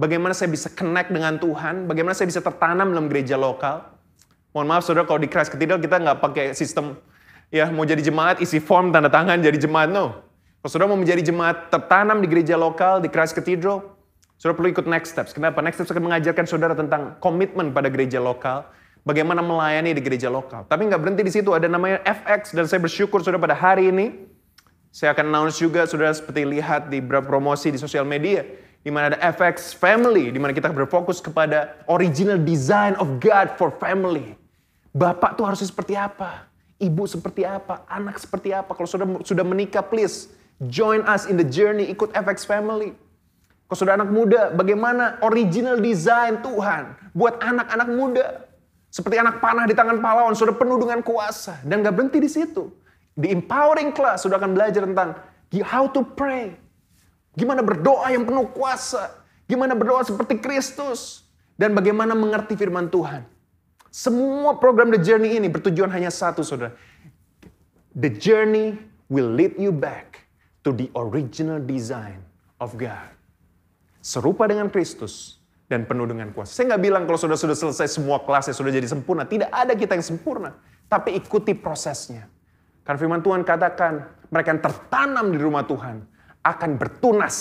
Bagaimana 0.00 0.32
saya 0.32 0.48
bisa 0.48 0.72
connect 0.72 1.12
dengan 1.12 1.36
Tuhan. 1.36 1.84
Bagaimana 1.84 2.16
saya 2.16 2.26
bisa 2.26 2.40
tertanam 2.40 2.88
dalam 2.88 3.06
gereja 3.12 3.36
lokal. 3.36 3.84
Mohon 4.56 4.66
maaf 4.72 4.82
saudara, 4.88 5.04
kalau 5.04 5.20
di 5.20 5.28
Christ 5.28 5.52
Cathedral 5.52 5.76
kita 5.78 6.00
nggak 6.00 6.18
pakai 6.24 6.56
sistem 6.56 6.96
ya 7.54 7.70
mau 7.70 7.86
jadi 7.86 8.02
jemaat, 8.02 8.42
isi 8.42 8.58
form, 8.58 8.90
tanda 8.90 9.06
tangan, 9.06 9.38
jadi 9.38 9.54
jemaat. 9.54 9.92
No. 9.92 10.24
Kalau 10.64 10.70
saudara 10.72 10.88
mau 10.90 10.98
menjadi 10.98 11.20
jemaat 11.20 11.68
tertanam 11.68 12.18
di 12.18 12.26
gereja 12.26 12.56
lokal, 12.56 12.98
di 12.98 13.12
Christ 13.12 13.36
Cathedral, 13.36 13.84
saudara 14.40 14.56
perlu 14.56 14.68
ikut 14.72 14.86
next 14.88 15.14
steps. 15.14 15.30
Kenapa? 15.36 15.60
Next 15.60 15.78
steps 15.78 15.92
akan 15.92 16.10
mengajarkan 16.10 16.44
saudara 16.48 16.72
tentang 16.72 17.20
komitmen 17.20 17.70
pada 17.70 17.86
gereja 17.92 18.18
lokal. 18.18 18.66
Bagaimana 19.04 19.44
melayani 19.44 19.92
di 19.92 20.00
gereja 20.00 20.32
lokal. 20.32 20.64
Tapi 20.64 20.88
nggak 20.88 20.96
berhenti 20.96 21.22
di 21.22 21.32
situ, 21.34 21.52
ada 21.52 21.68
namanya 21.68 22.00
FX. 22.08 22.56
Dan 22.56 22.64
saya 22.64 22.80
bersyukur 22.80 23.20
saudara 23.20 23.36
pada 23.36 23.52
hari 23.52 23.92
ini, 23.92 24.33
saya 24.94 25.10
akan 25.10 25.26
announce 25.26 25.58
juga, 25.58 25.90
saudara 25.90 26.14
seperti 26.14 26.46
lihat 26.46 26.86
di 26.86 27.02
beberapa 27.02 27.26
promosi 27.34 27.66
di 27.74 27.82
sosial 27.82 28.06
media, 28.06 28.46
di 28.78 28.94
mana 28.94 29.10
ada 29.10 29.18
FX 29.34 29.74
Family, 29.74 30.30
di 30.30 30.38
mana 30.38 30.54
kita 30.54 30.70
berfokus 30.70 31.18
kepada 31.18 31.74
original 31.90 32.38
design 32.38 32.94
of 33.02 33.18
God 33.18 33.58
for 33.58 33.74
family. 33.74 34.38
Bapak 34.94 35.34
tuh 35.34 35.50
harusnya 35.50 35.66
seperti 35.66 35.98
apa? 35.98 36.46
Ibu 36.78 37.10
seperti 37.10 37.42
apa? 37.42 37.82
Anak 37.90 38.22
seperti 38.22 38.54
apa? 38.54 38.70
Kalau 38.70 38.86
sudah 38.86 39.06
sudah 39.26 39.42
menikah, 39.42 39.82
please 39.82 40.30
join 40.70 41.02
us 41.10 41.26
in 41.26 41.34
the 41.34 41.46
journey, 41.46 41.90
ikut 41.90 42.14
FX 42.14 42.46
Family. 42.46 42.94
Kalau 43.66 43.78
sudah 43.82 43.98
anak 43.98 44.14
muda, 44.14 44.54
bagaimana 44.54 45.18
original 45.26 45.82
design 45.82 46.38
Tuhan 46.38 46.94
buat 47.10 47.42
anak-anak 47.42 47.88
muda? 47.90 48.46
Seperti 48.94 49.18
anak 49.18 49.42
panah 49.42 49.66
di 49.66 49.74
tangan 49.74 49.98
pahlawan, 49.98 50.38
sudah 50.38 50.54
penuh 50.54 50.78
dengan 50.78 51.02
kuasa. 51.02 51.58
Dan 51.66 51.82
gak 51.82 51.98
berhenti 51.98 52.22
di 52.22 52.30
situ. 52.30 52.83
Di 53.14 53.30
empowering 53.30 53.94
class 53.94 54.26
sudah 54.26 54.36
akan 54.42 54.58
belajar 54.58 54.82
tentang 54.82 55.14
how 55.62 55.86
to 55.86 56.02
pray. 56.02 56.54
Gimana 57.38 57.62
berdoa 57.62 58.10
yang 58.10 58.26
penuh 58.26 58.50
kuasa. 58.50 59.22
Gimana 59.46 59.78
berdoa 59.78 60.02
seperti 60.02 60.42
Kristus. 60.42 61.22
Dan 61.54 61.74
bagaimana 61.74 62.18
mengerti 62.18 62.58
firman 62.58 62.90
Tuhan. 62.90 63.22
Semua 63.94 64.58
program 64.58 64.90
The 64.90 64.98
Journey 64.98 65.38
ini 65.38 65.46
bertujuan 65.46 65.86
hanya 65.94 66.10
satu 66.10 66.42
saudara. 66.42 66.74
The 67.94 68.10
journey 68.10 68.74
will 69.06 69.30
lead 69.30 69.54
you 69.54 69.70
back 69.70 70.26
to 70.66 70.74
the 70.74 70.90
original 70.98 71.62
design 71.62 72.26
of 72.58 72.74
God. 72.74 73.14
Serupa 74.02 74.50
dengan 74.50 74.66
Kristus 74.66 75.38
dan 75.70 75.86
penuh 75.86 76.10
dengan 76.10 76.34
kuasa. 76.34 76.50
Saya 76.58 76.74
nggak 76.74 76.82
bilang 76.82 77.02
kalau 77.06 77.22
sudah 77.22 77.38
sudah 77.38 77.54
selesai 77.54 77.86
semua 77.94 78.18
kelasnya 78.26 78.50
sudah 78.50 78.74
jadi 78.74 78.90
sempurna. 78.90 79.22
Tidak 79.22 79.46
ada 79.46 79.78
kita 79.78 79.94
yang 79.94 80.02
sempurna. 80.02 80.58
Tapi 80.90 81.14
ikuti 81.14 81.54
prosesnya. 81.54 82.26
Karena 82.84 82.98
firman 83.00 83.20
Tuhan 83.24 83.42
katakan, 83.48 84.04
mereka 84.28 84.48
yang 84.52 84.62
tertanam 84.62 85.26
di 85.32 85.38
rumah 85.40 85.64
Tuhan 85.64 86.04
akan 86.44 86.70
bertunas, 86.76 87.36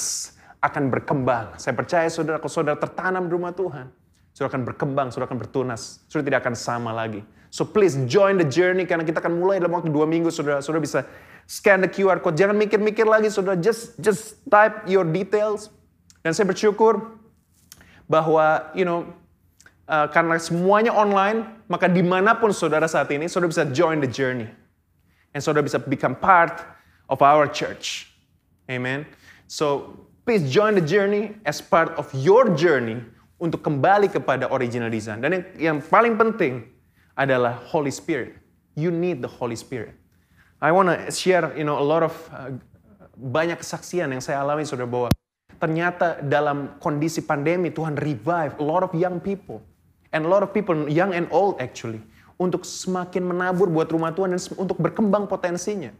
akan 0.63 0.87
berkembang. 0.87 1.59
Saya 1.59 1.75
percaya 1.75 2.07
saudara, 2.07 2.39
kalau 2.39 2.53
saudara 2.53 2.79
tertanam 2.79 3.27
di 3.27 3.35
rumah 3.35 3.51
Tuhan, 3.51 3.91
saudara 4.31 4.55
akan 4.55 4.63
berkembang, 4.63 5.07
saudara 5.11 5.27
akan 5.27 5.39
bertunas, 5.43 5.99
saudara 6.07 6.31
tidak 6.31 6.39
akan 6.47 6.55
sama 6.55 6.91
lagi. 6.95 7.19
So 7.51 7.67
please 7.67 7.99
join 8.07 8.39
the 8.39 8.47
journey 8.47 8.87
karena 8.87 9.03
kita 9.03 9.19
akan 9.19 9.35
mulai 9.35 9.59
dalam 9.59 9.75
waktu 9.75 9.91
dua 9.91 10.07
minggu, 10.07 10.31
saudara. 10.31 10.63
Saudara 10.63 10.81
bisa 10.81 11.03
scan 11.43 11.83
the 11.83 11.91
QR 11.91 12.23
code. 12.23 12.39
Jangan 12.39 12.55
mikir-mikir 12.55 13.03
lagi, 13.03 13.27
saudara. 13.27 13.59
Just 13.59 13.99
just 13.99 14.39
type 14.47 14.87
your 14.87 15.03
details. 15.03 15.69
Dan 16.23 16.31
saya 16.31 16.47
bersyukur 16.47 17.19
bahwa, 18.07 18.71
you 18.71 18.87
know, 18.87 19.05
uh, 19.91 20.07
karena 20.07 20.39
semuanya 20.39 20.95
online, 20.95 21.45
maka 21.67 21.91
di 21.91 22.01
mana 22.01 22.31
pun 22.39 22.55
saudara 22.55 22.87
saat 22.87 23.11
ini, 23.11 23.27
saudara 23.27 23.51
bisa 23.51 23.67
join 23.69 23.99
the 23.99 24.07
journey 24.07 24.47
and 25.33 25.41
saudara 25.41 25.65
bisa 25.65 25.81
become 25.81 26.13
part 26.15 26.61
of 27.09 27.19
our 27.19 27.49
church. 27.49 28.09
Amen. 28.69 29.05
So 29.49 29.97
please 30.23 30.47
join 30.47 30.77
the 30.77 30.85
journey 30.85 31.35
as 31.43 31.59
part 31.59 31.91
of 31.99 32.07
your 32.15 32.53
journey 32.55 33.03
untuk 33.41 33.65
kembali 33.65 34.07
kepada 34.07 34.47
original 34.53 34.87
design. 34.87 35.19
Dan 35.19 35.35
yang, 35.35 35.45
yang 35.59 35.77
paling 35.83 36.15
penting 36.15 36.63
adalah 37.17 37.59
Holy 37.67 37.91
Spirit. 37.91 38.39
You 38.73 38.89
need 38.89 39.19
the 39.19 39.29
Holy 39.29 39.59
Spirit. 39.59 39.93
I 40.63 40.71
want 40.71 40.87
to 40.89 41.11
share, 41.11 41.51
you 41.59 41.67
know, 41.67 41.75
a 41.75 41.83
lot 41.83 42.07
of 42.07 42.15
uh, 42.31 42.55
banyak 43.19 43.59
kesaksian 43.59 44.09
yang 44.15 44.23
saya 44.23 44.39
alami 44.41 44.63
saudara 44.63 44.87
bahwa 44.87 45.11
ternyata 45.59 46.23
dalam 46.23 46.79
kondisi 46.79 47.21
pandemi 47.21 47.69
Tuhan 47.69 47.99
revive 47.99 48.57
a 48.57 48.65
lot 48.65 48.81
of 48.81 48.95
young 48.95 49.19
people 49.19 49.61
and 50.15 50.25
a 50.25 50.29
lot 50.29 50.41
of 50.41 50.55
people 50.55 50.87
young 50.87 51.13
and 51.13 51.29
old 51.29 51.59
actually 51.61 52.01
untuk 52.37 52.65
semakin 52.65 53.23
menabur 53.23 53.69
buat 53.69 53.87
rumah 53.89 54.11
Tuhan 54.11 54.33
dan 54.35 54.41
untuk 54.57 54.77
berkembang 54.79 55.29
potensinya. 55.29 55.93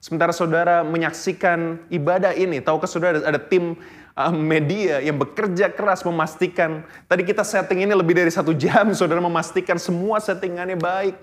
Sementara 0.00 0.32
saudara 0.32 0.80
menyaksikan 0.80 1.84
ibadah 1.92 2.32
ini, 2.32 2.64
tahukah 2.64 2.88
saudara 2.88 3.20
ada, 3.20 3.36
tim 3.36 3.76
uh, 4.16 4.32
media 4.32 4.96
yang 5.04 5.20
bekerja 5.20 5.68
keras 5.68 6.00
memastikan, 6.08 6.88
tadi 7.04 7.20
kita 7.20 7.44
setting 7.44 7.84
ini 7.84 7.92
lebih 7.92 8.16
dari 8.16 8.32
satu 8.32 8.56
jam, 8.56 8.90
saudara 8.98 9.20
memastikan 9.20 9.76
semua 9.76 10.16
settingannya 10.16 10.80
baik. 10.80 11.16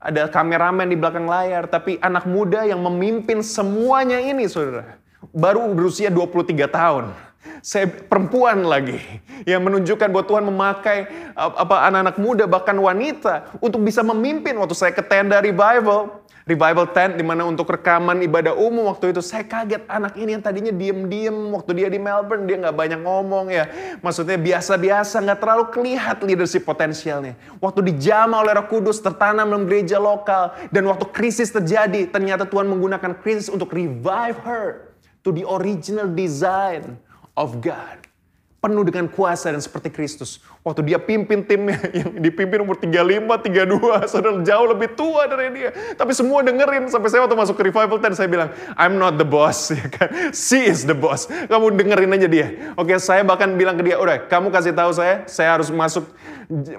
Ada 0.00 0.28
kameramen 0.28 0.88
di 0.88 0.96
belakang 0.96 1.28
layar, 1.28 1.68
tapi 1.68 2.00
anak 2.00 2.24
muda 2.24 2.64
yang 2.64 2.80
memimpin 2.80 3.44
semuanya 3.44 4.20
ini 4.24 4.48
saudara. 4.48 4.96
Baru 5.36 5.68
berusia 5.76 6.08
23 6.08 6.56
tahun 6.68 7.12
saya 7.60 7.86
perempuan 7.88 8.62
lagi 8.62 8.98
yang 9.44 9.62
menunjukkan 9.64 10.08
bahwa 10.10 10.24
Tuhan 10.24 10.44
memakai 10.46 10.98
apa 11.34 11.86
anak-anak 11.90 12.16
muda 12.20 12.44
bahkan 12.46 12.76
wanita 12.78 13.58
untuk 13.58 13.82
bisa 13.82 14.00
memimpin. 14.06 14.54
Waktu 14.56 14.74
saya 14.76 14.92
ke 14.94 15.02
tenda 15.02 15.42
revival 15.42 16.26
revival 16.46 16.86
tent 16.94 17.18
di 17.18 17.26
mana 17.26 17.42
untuk 17.42 17.66
rekaman 17.66 18.22
ibadah 18.22 18.54
umum 18.54 18.86
waktu 18.86 19.10
itu 19.10 19.18
saya 19.18 19.42
kaget 19.42 19.82
anak 19.90 20.14
ini 20.14 20.38
yang 20.38 20.42
tadinya 20.46 20.70
diem-diem 20.70 21.34
waktu 21.50 21.74
dia 21.74 21.90
di 21.90 21.98
Melbourne 21.98 22.46
dia 22.46 22.62
nggak 22.62 22.76
banyak 22.78 23.00
ngomong 23.02 23.50
ya. 23.50 23.66
Maksudnya 23.98 24.38
biasa-biasa 24.38 25.26
nggak 25.26 25.38
terlalu 25.42 25.64
kelihatan 25.74 26.22
leadership 26.22 26.62
potensialnya. 26.62 27.34
Waktu 27.58 27.90
dijama 27.90 28.38
oleh 28.46 28.54
Roh 28.62 28.70
Kudus 28.70 29.02
tertanam 29.02 29.50
dalam 29.50 29.66
gereja 29.66 29.98
lokal 29.98 30.54
dan 30.70 30.86
waktu 30.86 31.10
krisis 31.10 31.50
terjadi 31.50 32.06
ternyata 32.06 32.46
Tuhan 32.46 32.70
menggunakan 32.70 33.18
krisis 33.18 33.50
untuk 33.50 33.74
revive 33.74 34.38
her 34.46 34.94
to 35.26 35.34
the 35.34 35.42
original 35.42 36.06
design 36.06 36.94
of 37.36 37.60
God. 37.60 38.08
Penuh 38.56 38.82
dengan 38.82 39.06
kuasa 39.06 39.52
dan 39.52 39.62
seperti 39.62 39.92
Kristus. 39.92 40.42
Waktu 40.64 40.82
dia 40.82 40.98
pimpin 40.98 41.44
timnya 41.44 41.78
yang 42.02 42.18
dipimpin 42.18 42.64
umur 42.64 42.74
35, 42.80 43.22
32, 43.52 44.10
saudara 44.10 44.42
jauh 44.42 44.66
lebih 44.66 44.96
tua 44.96 45.28
dari 45.30 45.54
dia. 45.54 45.70
Tapi 45.94 46.10
semua 46.16 46.42
dengerin 46.42 46.88
sampai 46.90 47.06
saya 47.12 47.22
waktu 47.22 47.36
masuk 47.36 47.54
ke 47.54 47.68
revival 47.70 48.00
tent 48.02 48.18
saya 48.18 48.26
bilang, 48.26 48.50
I'm 48.74 48.98
not 48.98 49.20
the 49.20 49.28
boss. 49.28 49.70
Ya 49.76 49.86
kan? 49.86 50.32
She 50.32 50.66
is 50.66 50.88
the 50.88 50.96
boss. 50.96 51.28
Kamu 51.28 51.78
dengerin 51.78 52.10
aja 52.16 52.26
dia. 52.26 52.74
Oke, 52.74 52.96
saya 52.98 53.22
bahkan 53.22 53.54
bilang 53.54 53.76
ke 53.78 53.86
dia, 53.86 54.00
udah 54.00 54.24
kamu 54.26 54.50
kasih 54.50 54.74
tahu 54.74 54.90
saya, 54.90 55.28
saya 55.30 55.52
harus 55.52 55.68
masuk 55.70 56.08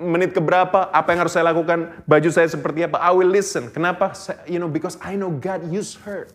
menit 0.01 0.33
keberapa, 0.33 0.89
apa 0.91 1.07
yang 1.13 1.19
harus 1.23 1.33
saya 1.37 1.45
lakukan, 1.53 1.93
baju 2.03 2.29
saya 2.33 2.49
seperti 2.49 2.83
apa. 2.89 2.99
I 2.99 3.13
will 3.13 3.29
listen. 3.29 3.69
Kenapa? 3.69 4.11
You 4.49 4.59
know, 4.59 4.67
because 4.67 4.97
I 4.99 5.15
know 5.15 5.29
God 5.29 5.63
used 5.69 6.01
her 6.03 6.27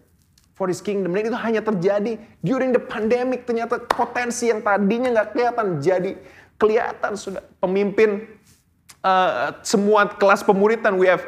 for 0.63 0.71
his 0.71 0.79
kingdom. 0.79 1.11
Dan 1.11 1.27
itu 1.27 1.35
hanya 1.35 1.59
terjadi 1.59 2.23
during 2.47 2.71
the 2.71 2.79
pandemic. 2.79 3.43
Ternyata 3.43 3.83
potensi 3.83 4.47
yang 4.47 4.63
tadinya 4.63 5.11
nggak 5.11 5.35
kelihatan 5.35 5.67
jadi 5.83 6.15
kelihatan 6.63 7.19
sudah 7.19 7.43
pemimpin 7.59 8.31
uh, 9.03 9.59
semua 9.67 10.07
kelas 10.07 10.47
pemuritan. 10.47 10.95
We 10.95 11.11
have 11.11 11.27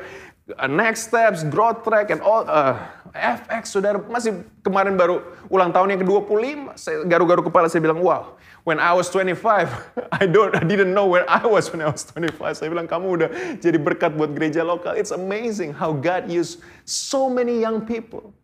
uh, 0.54 0.70
next 0.70 1.10
steps, 1.10 1.42
growth 1.42 1.82
track, 1.82 2.14
and 2.14 2.22
all. 2.22 2.46
Uh, 2.46 2.78
FX, 3.14 3.70
saudara, 3.70 3.98
masih 4.10 4.42
kemarin 4.66 4.98
baru 4.98 5.22
ulang 5.46 5.70
tahun 5.70 5.94
yang 5.94 6.02
ke-25. 6.02 6.74
Saya 6.74 7.06
garu-garu 7.06 7.46
kepala, 7.46 7.70
saya 7.70 7.78
bilang, 7.78 8.02
wow, 8.02 8.34
when 8.66 8.82
I 8.82 8.90
was 8.90 9.06
25, 9.06 9.70
I 10.18 10.26
don't, 10.26 10.50
I 10.50 10.66
didn't 10.66 10.90
know 10.90 11.06
where 11.06 11.22
I 11.30 11.46
was 11.46 11.70
when 11.70 11.78
I 11.78 11.94
was 11.94 12.02
25. 12.10 12.58
Saya 12.58 12.68
bilang, 12.74 12.90
kamu 12.90 13.06
udah 13.22 13.28
jadi 13.62 13.78
berkat 13.78 14.18
buat 14.18 14.34
gereja 14.34 14.66
lokal. 14.66 14.98
It's 14.98 15.14
amazing 15.14 15.78
how 15.78 15.94
God 15.94 16.26
used 16.26 16.58
so 16.82 17.30
many 17.30 17.62
young 17.62 17.86
people 17.86 18.34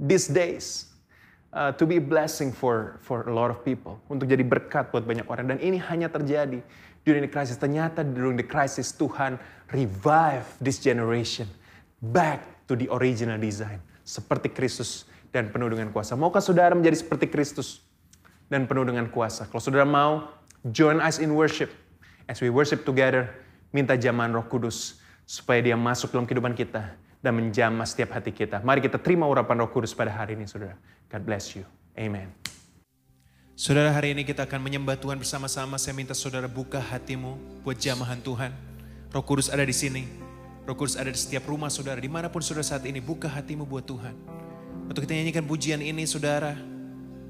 these 0.00 0.28
days 0.28 0.92
uh, 1.52 1.72
to 1.76 1.84
be 1.84 2.00
a 2.00 2.04
blessing 2.04 2.50
for 2.50 2.98
for 3.04 3.28
a 3.28 3.32
lot 3.32 3.52
of 3.52 3.60
people 3.62 4.00
untuk 4.08 4.28
jadi 4.28 4.42
berkat 4.44 4.90
buat 4.90 5.04
banyak 5.04 5.28
orang. 5.28 5.52
Dan 5.54 5.58
ini 5.60 5.78
hanya 5.78 6.08
terjadi 6.08 6.60
during 7.04 7.22
the 7.22 7.30
crisis 7.30 7.58
ternyata 7.58 8.02
during 8.02 8.38
the 8.38 8.46
crisis 8.46 8.90
Tuhan 8.94 9.36
revive 9.70 10.46
this 10.62 10.80
generation 10.80 11.46
back 12.00 12.42
to 12.66 12.78
the 12.78 12.88
original 12.90 13.36
design 13.36 13.78
seperti 14.02 14.50
Kristus 14.50 15.06
dan 15.30 15.48
penuh 15.48 15.70
dengan 15.70 15.88
kuasa. 15.90 16.18
Maukah 16.18 16.42
saudara 16.42 16.74
menjadi 16.76 17.00
seperti 17.00 17.30
Kristus 17.30 17.80
dan 18.52 18.68
penuh 18.68 18.84
dengan 18.84 19.08
kuasa? 19.08 19.48
Kalau 19.48 19.62
saudara 19.62 19.86
mau 19.86 20.28
join 20.70 21.00
us 21.00 21.18
in 21.18 21.32
worship. 21.32 21.72
As 22.30 22.38
we 22.38 22.48
worship 22.52 22.86
together, 22.86 23.34
minta 23.74 23.98
jamahan 23.98 24.30
roh 24.30 24.46
kudus 24.46 25.02
supaya 25.26 25.58
dia 25.64 25.74
masuk 25.74 26.12
dalam 26.14 26.28
kehidupan 26.28 26.54
kita 26.54 26.92
dan 27.22 27.38
menjamah 27.38 27.86
setiap 27.86 28.18
hati 28.18 28.34
kita. 28.34 28.58
Mari 28.60 28.82
kita 28.82 28.98
terima 28.98 29.30
urapan 29.30 29.62
roh 29.62 29.70
kudus 29.70 29.94
pada 29.94 30.10
hari 30.10 30.34
ini 30.34 30.44
saudara. 30.50 30.74
God 31.06 31.22
bless 31.22 31.54
you. 31.54 31.62
Amen. 31.94 32.34
Saudara 33.54 33.94
hari 33.94 34.10
ini 34.10 34.26
kita 34.26 34.42
akan 34.42 34.58
menyembah 34.58 34.98
Tuhan 34.98 35.22
bersama-sama. 35.22 35.78
Saya 35.78 35.94
minta 35.94 36.18
saudara 36.18 36.50
buka 36.50 36.82
hatimu 36.82 37.62
buat 37.62 37.78
jamahan 37.78 38.18
Tuhan. 38.18 38.50
Roh 39.14 39.22
Kudus 39.22 39.52
ada 39.52 39.62
di 39.62 39.76
sini. 39.76 40.08
Roh 40.66 40.74
Kudus 40.74 40.98
ada 40.98 41.12
di 41.12 41.20
setiap 41.20 41.46
rumah 41.46 41.70
saudara. 41.70 42.00
Di 42.02 42.10
mana 42.10 42.26
pun 42.26 42.42
saudara 42.42 42.66
saat 42.66 42.82
ini, 42.88 42.98
buka 42.98 43.30
hatimu 43.30 43.62
buat 43.62 43.86
Tuhan. 43.86 44.16
Untuk 44.88 45.04
kita 45.06 45.14
nyanyikan 45.14 45.46
pujian 45.46 45.78
ini 45.78 46.08
saudara. 46.08 46.56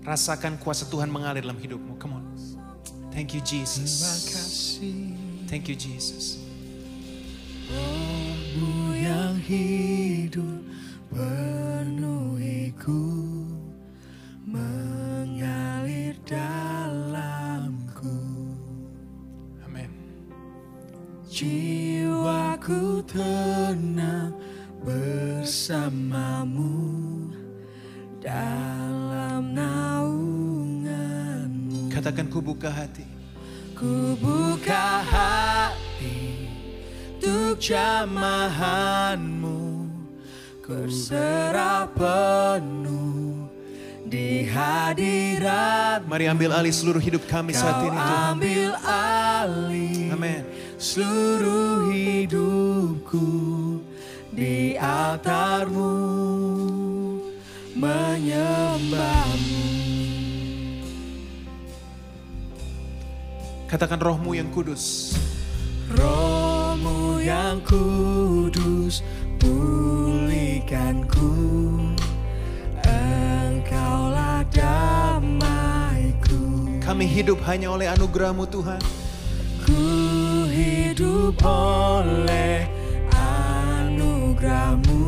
Rasakan 0.07 0.57
kuasa 0.63 0.89
Tuhan 0.89 1.11
mengalir 1.11 1.43
dalam 1.45 1.59
hidupmu. 1.59 1.99
Come 2.01 2.17
on. 2.17 2.25
Thank 3.13 3.37
you 3.37 3.43
Jesus. 3.45 4.01
Thank 5.51 5.69
you 5.69 5.77
Jesus. 5.77 6.41
Rohmu 7.69 8.92
yang 9.03 9.35
hidup 9.43 10.63
penuhiku 11.11 13.03
mengalir 14.47 16.15
dalamku 16.23 18.15
Amin. 19.67 19.91
jiwaku 21.27 23.03
tenang 23.11 24.39
bersamamu 24.87 26.71
dalam 28.23 29.51
naunganmu 29.51 30.31
Katakan 31.91 32.31
ku 32.31 32.39
buka 32.39 32.71
hati. 32.71 33.03
Ku 33.75 34.15
buka 34.19 35.03
hati 35.03 36.52
untuk 37.23 37.63
jamahanmu 37.63 39.07
Ku 40.59 40.91
serah 40.91 41.87
penuh 41.95 43.47
di 44.11 44.43
hadirat 44.51 46.03
Mari 46.03 46.27
ambil 46.27 46.51
alih 46.51 46.75
seluruh 46.75 46.99
hidup 46.99 47.23
kami 47.31 47.55
saat 47.55 47.87
ini 47.87 47.95
Tuhan. 47.95 48.35
ambil 48.35 48.75
alih 48.83 50.11
Amin. 50.19 50.43
seluruh 50.83 51.95
hidupku 51.95 53.31
di 54.35 54.75
altarmu 54.75 55.95
menyembahmu 57.79 59.63
Katakan 63.71 63.97
rohmu 64.05 64.37
yang 64.37 64.53
kudus. 64.53 65.17
Yang 67.23 67.71
kudus 67.71 69.07
pulihkanku 69.39 71.31
Engkaulah 72.83 74.43
damaiku 74.51 76.43
Kami 76.83 77.07
hidup 77.07 77.39
hanya 77.47 77.71
oleh 77.71 77.87
anugerahmu 77.95 78.43
Tuhan. 78.51 78.83
Ku 79.63 79.87
hidup 80.51 81.39
oleh 81.47 82.67
anugerahmu 83.15 85.07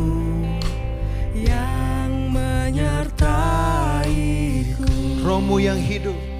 Yang 1.35 2.11
menyertaiku 2.31 4.87
Rohmu 5.19 5.59
yang 5.59 5.83
hidup. 5.83 6.34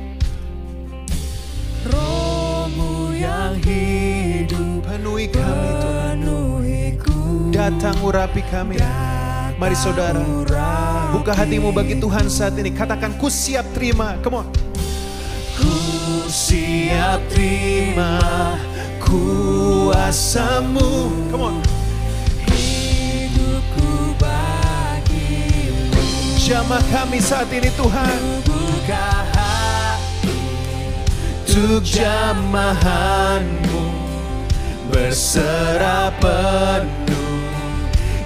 Penuhi 5.15 5.31
kami 5.31 5.71
Tuhan. 5.79 6.19
Datang 7.55 7.95
urapi 8.03 8.43
kami. 8.51 8.83
Mari 9.63 9.79
saudara. 9.79 10.19
Buka 11.15 11.31
hatimu 11.31 11.71
bagi 11.71 12.03
Tuhan 12.03 12.27
saat 12.27 12.59
ini. 12.59 12.75
Katakan 12.75 13.15
ku 13.15 13.31
siap 13.31 13.63
terima. 13.79 14.19
Come 14.27 14.43
on. 14.43 14.47
Ku 15.55 15.71
siap 16.27 17.23
terima 17.31 18.19
kuasamu 19.07 20.83
Come 21.31 21.45
on. 21.47 21.63
Hidupku 22.51 24.19
bagimu 24.19 26.03
Jamah 26.43 26.83
kami 26.91 27.23
saat 27.23 27.47
ini 27.55 27.71
Tuhan. 27.79 28.19
Buka 28.43 29.07
hati 29.31 30.35
Untuk 31.47 31.87
jamahanmu 31.87 33.94
Berserah 34.91 36.13
penuh 36.21 37.45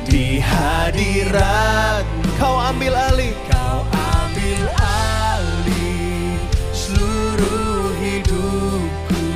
Di 0.09 0.38
hadirat 0.42 2.05
Kau 2.38 2.55
ambil 2.55 2.94
alih. 2.94 3.35
Kau 3.51 3.83
ambil 3.90 4.62
alih 4.79 6.38
seluruh 6.71 7.90
hidupku 7.99 9.27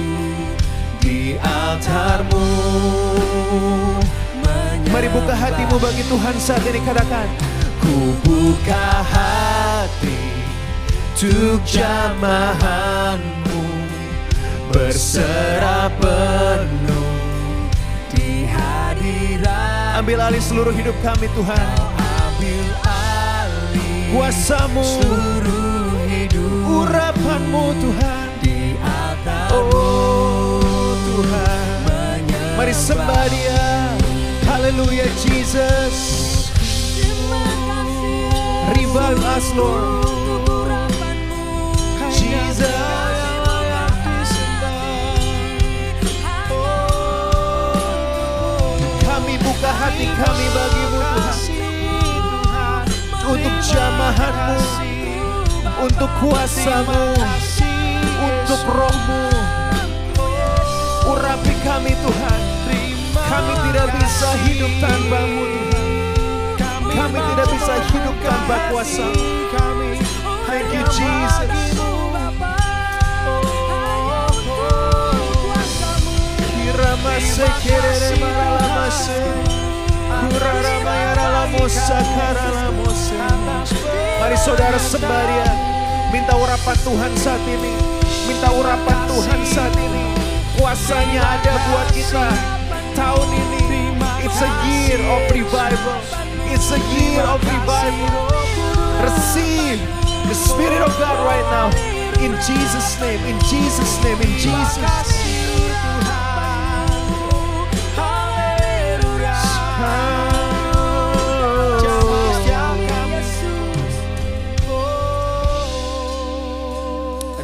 di 1.02 1.34
altarmu. 1.42 2.46
Mari 4.86 5.10
buka 5.10 5.34
hatimu 5.34 5.82
bagi 5.82 6.06
Tuhan 6.06 6.38
saat 6.38 6.62
ini. 6.62 6.78
Katakan. 6.86 7.26
Ku 7.82 8.14
buka 8.22 9.02
hati 9.02 10.22
untuk 11.22 11.62
jamahanmu 11.70 13.62
berserah 14.74 15.86
penuh 16.02 16.81
Ambil 20.02 20.18
alih 20.18 20.42
seluruh 20.42 20.74
hidup 20.74 20.98
kami 20.98 21.30
Tuhan. 21.30 21.66
ambil 21.94 22.66
alih 22.82 24.10
Kuasamu. 24.10 24.82
seluruh 24.82 25.94
hidup 26.10 26.50
Urapanmu 26.66 27.70
Tuhan. 27.78 28.26
di 28.42 28.74
atas 28.82 29.54
Oh 29.54 30.98
Tuhan. 31.06 32.18
Mari 32.58 32.74
sembah 32.74 33.24
dia. 33.30 33.94
Haleluya 34.50 35.06
Jesus. 35.22 35.94
Revive 38.74 39.22
us 39.22 39.46
Lord. 39.54 40.11
Buka 49.42 49.70
hati 49.74 50.06
kami 50.06 50.46
bagimu 50.54 51.00
Tuhan. 51.02 51.38
Untuk 53.26 53.54
jamahanmu. 53.62 54.58
Untuk 55.82 56.10
kuasamu. 56.22 57.02
Untuk 58.22 58.62
rohmu. 58.70 59.22
Urapi 61.10 61.54
kami 61.66 61.92
Tuhan. 61.98 62.40
Kami 63.12 63.52
tidak 63.70 63.88
bisa 63.96 64.28
hidup 64.46 64.72
tanpamu 64.78 65.42
Tuhan. 65.42 65.70
Kami 66.92 67.18
tidak 67.32 67.48
bisa 67.50 67.74
hidup 67.90 68.16
tanpa 68.22 68.56
kuasamu. 68.70 69.24
Thank 70.46 70.68
you 70.76 70.84
Jesus. 70.92 71.80
Kiramase 76.52 77.46
kerere 77.64 78.10
maralamase. 78.20 79.31
Mari 84.22 84.36
saudara 84.38 84.78
sembah 84.78 85.22
dia. 85.26 85.50
Minta 86.14 86.38
urapan 86.38 86.76
Tuhan 86.86 87.12
saat 87.18 87.42
ini. 87.50 87.74
Minta 88.30 88.48
urapan 88.54 88.98
Tuhan 89.10 89.40
saat 89.42 89.74
ini. 89.74 90.14
Kuasanya 90.54 91.20
ada 91.20 91.54
buat 91.70 91.88
kita. 91.90 92.26
Tahun 92.94 93.28
ini. 93.34 93.62
It's 94.22 94.38
a 94.38 94.50
year 94.64 95.02
of 95.10 95.26
revival. 95.34 95.98
It's 96.46 96.70
a 96.70 96.78
year 96.94 97.26
of 97.26 97.42
revival. 97.42 98.30
Receive 99.02 99.82
the 100.30 100.36
Spirit 100.38 100.80
of 100.86 100.94
God 101.02 101.18
right 101.26 101.46
now. 101.50 101.68
In 102.22 102.38
Jesus' 102.46 102.94
name, 103.02 103.18
in 103.26 103.34
Jesus' 103.50 103.98
name, 104.06 104.22
in 104.22 104.32
Jesus' 104.38 105.21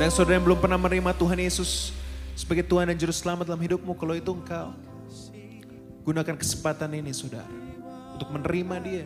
Kadang 0.09 0.25
saudara 0.25 0.41
yang 0.41 0.47
belum 0.49 0.61
pernah 0.65 0.81
menerima 0.81 1.13
Tuhan 1.21 1.37
Yesus 1.37 1.93
sebagai 2.33 2.65
Tuhan 2.65 2.89
dan 2.89 2.97
Juru 2.97 3.13
Selamat 3.13 3.45
dalam 3.45 3.61
hidupmu, 3.61 3.93
kalau 3.93 4.17
itu 4.17 4.33
engkau, 4.33 4.73
gunakan 6.01 6.33
kesempatan 6.33 6.97
ini 6.97 7.13
saudara, 7.13 7.45
untuk 8.17 8.33
menerima 8.33 8.81
dia 8.89 9.05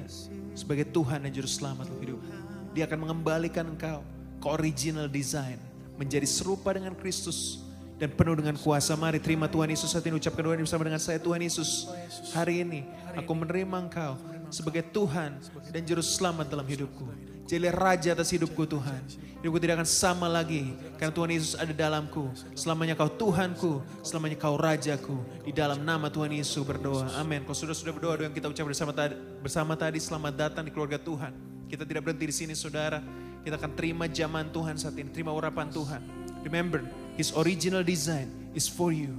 sebagai 0.54 0.86
Tuhan 0.86 1.26
dan 1.26 1.34
Juru 1.34 1.50
Selamat 1.50 1.90
dalam 1.90 1.98
hidupmu. 2.06 2.30
Dia 2.70 2.86
akan 2.86 2.98
mengembalikan 3.02 3.66
engkau 3.66 4.06
ke 4.38 4.46
original 4.46 5.10
design, 5.10 5.58
menjadi 5.98 6.22
serupa 6.22 6.70
dengan 6.70 6.94
Kristus 6.94 7.66
dan 7.98 8.14
penuh 8.14 8.38
dengan 8.38 8.54
kuasa. 8.54 8.94
Mari 8.94 9.18
terima 9.18 9.50
Tuhan 9.50 9.74
Yesus 9.74 9.90
saat 9.90 10.06
ini 10.06 10.22
ucapkan 10.22 10.38
doa 10.46 10.54
ini 10.54 10.62
bersama 10.62 10.86
dengan 10.86 11.02
saya. 11.02 11.18
Tuhan 11.18 11.42
Yesus, 11.42 11.90
hari 12.30 12.62
ini 12.62 12.86
aku 13.18 13.34
menerima 13.34 13.90
Engkau 13.90 14.22
sebagai 14.54 14.86
Tuhan 14.94 15.34
dan 15.66 15.82
Juru 15.82 15.98
Selamat 15.98 16.46
dalam 16.46 16.62
hidupku. 16.62 17.31
Jadi 17.46 17.68
Raja 17.68 18.14
atas 18.14 18.30
hidupku 18.32 18.64
Tuhan. 18.64 19.02
Hidupku 19.42 19.58
tidak 19.58 19.82
akan 19.82 19.88
sama 19.90 20.30
lagi 20.30 20.70
karena 20.94 21.10
Tuhan 21.10 21.30
Yesus 21.34 21.52
ada 21.58 21.74
dalamku. 21.74 22.30
Selamanya 22.54 22.94
kau 22.94 23.10
Tuhanku, 23.10 23.82
selamanya 24.06 24.38
kau 24.38 24.54
Rajaku. 24.54 25.18
Di 25.42 25.50
dalam 25.50 25.82
nama 25.82 26.06
Tuhan 26.06 26.30
Yesus 26.30 26.62
berdoa. 26.62 27.10
Amin. 27.18 27.42
Kalau 27.42 27.58
sudah 27.58 27.74
sudah 27.74 27.90
berdoa 27.90 28.14
doa 28.22 28.30
yang 28.30 28.34
kita 28.34 28.46
ucap 28.46 28.64
bersama 28.70 28.94
tadi, 28.94 29.18
bersama 29.42 29.74
tadi 29.74 29.98
selamat 29.98 30.32
datang 30.38 30.62
di 30.62 30.70
keluarga 30.70 30.96
Tuhan. 30.96 31.34
Kita 31.66 31.82
tidak 31.82 32.06
berhenti 32.06 32.30
di 32.30 32.34
sini 32.34 32.54
saudara. 32.54 33.02
Kita 33.42 33.58
akan 33.58 33.74
terima 33.74 34.06
zaman 34.06 34.54
Tuhan 34.54 34.78
saat 34.78 34.94
ini, 34.94 35.10
terima 35.10 35.34
urapan 35.34 35.66
Tuhan. 35.66 35.98
Remember, 36.46 36.86
His 37.18 37.34
original 37.34 37.82
design 37.82 38.30
is 38.54 38.70
for 38.70 38.94
you 38.94 39.18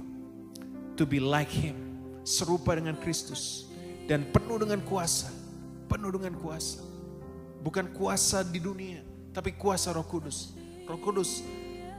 to 0.96 1.04
be 1.04 1.20
like 1.20 1.52
Him, 1.52 1.76
serupa 2.24 2.72
dengan 2.72 2.96
Kristus 2.96 3.68
dan 4.08 4.24
penuh 4.32 4.56
dengan 4.56 4.80
kuasa, 4.80 5.28
penuh 5.92 6.08
dengan 6.16 6.32
kuasa. 6.40 6.93
Bukan 7.64 7.88
kuasa 7.96 8.44
di 8.44 8.60
dunia, 8.60 9.00
tapi 9.32 9.56
kuasa 9.56 9.88
Roh 9.96 10.04
Kudus. 10.04 10.52
Roh 10.84 11.00
Kudus 11.00 11.40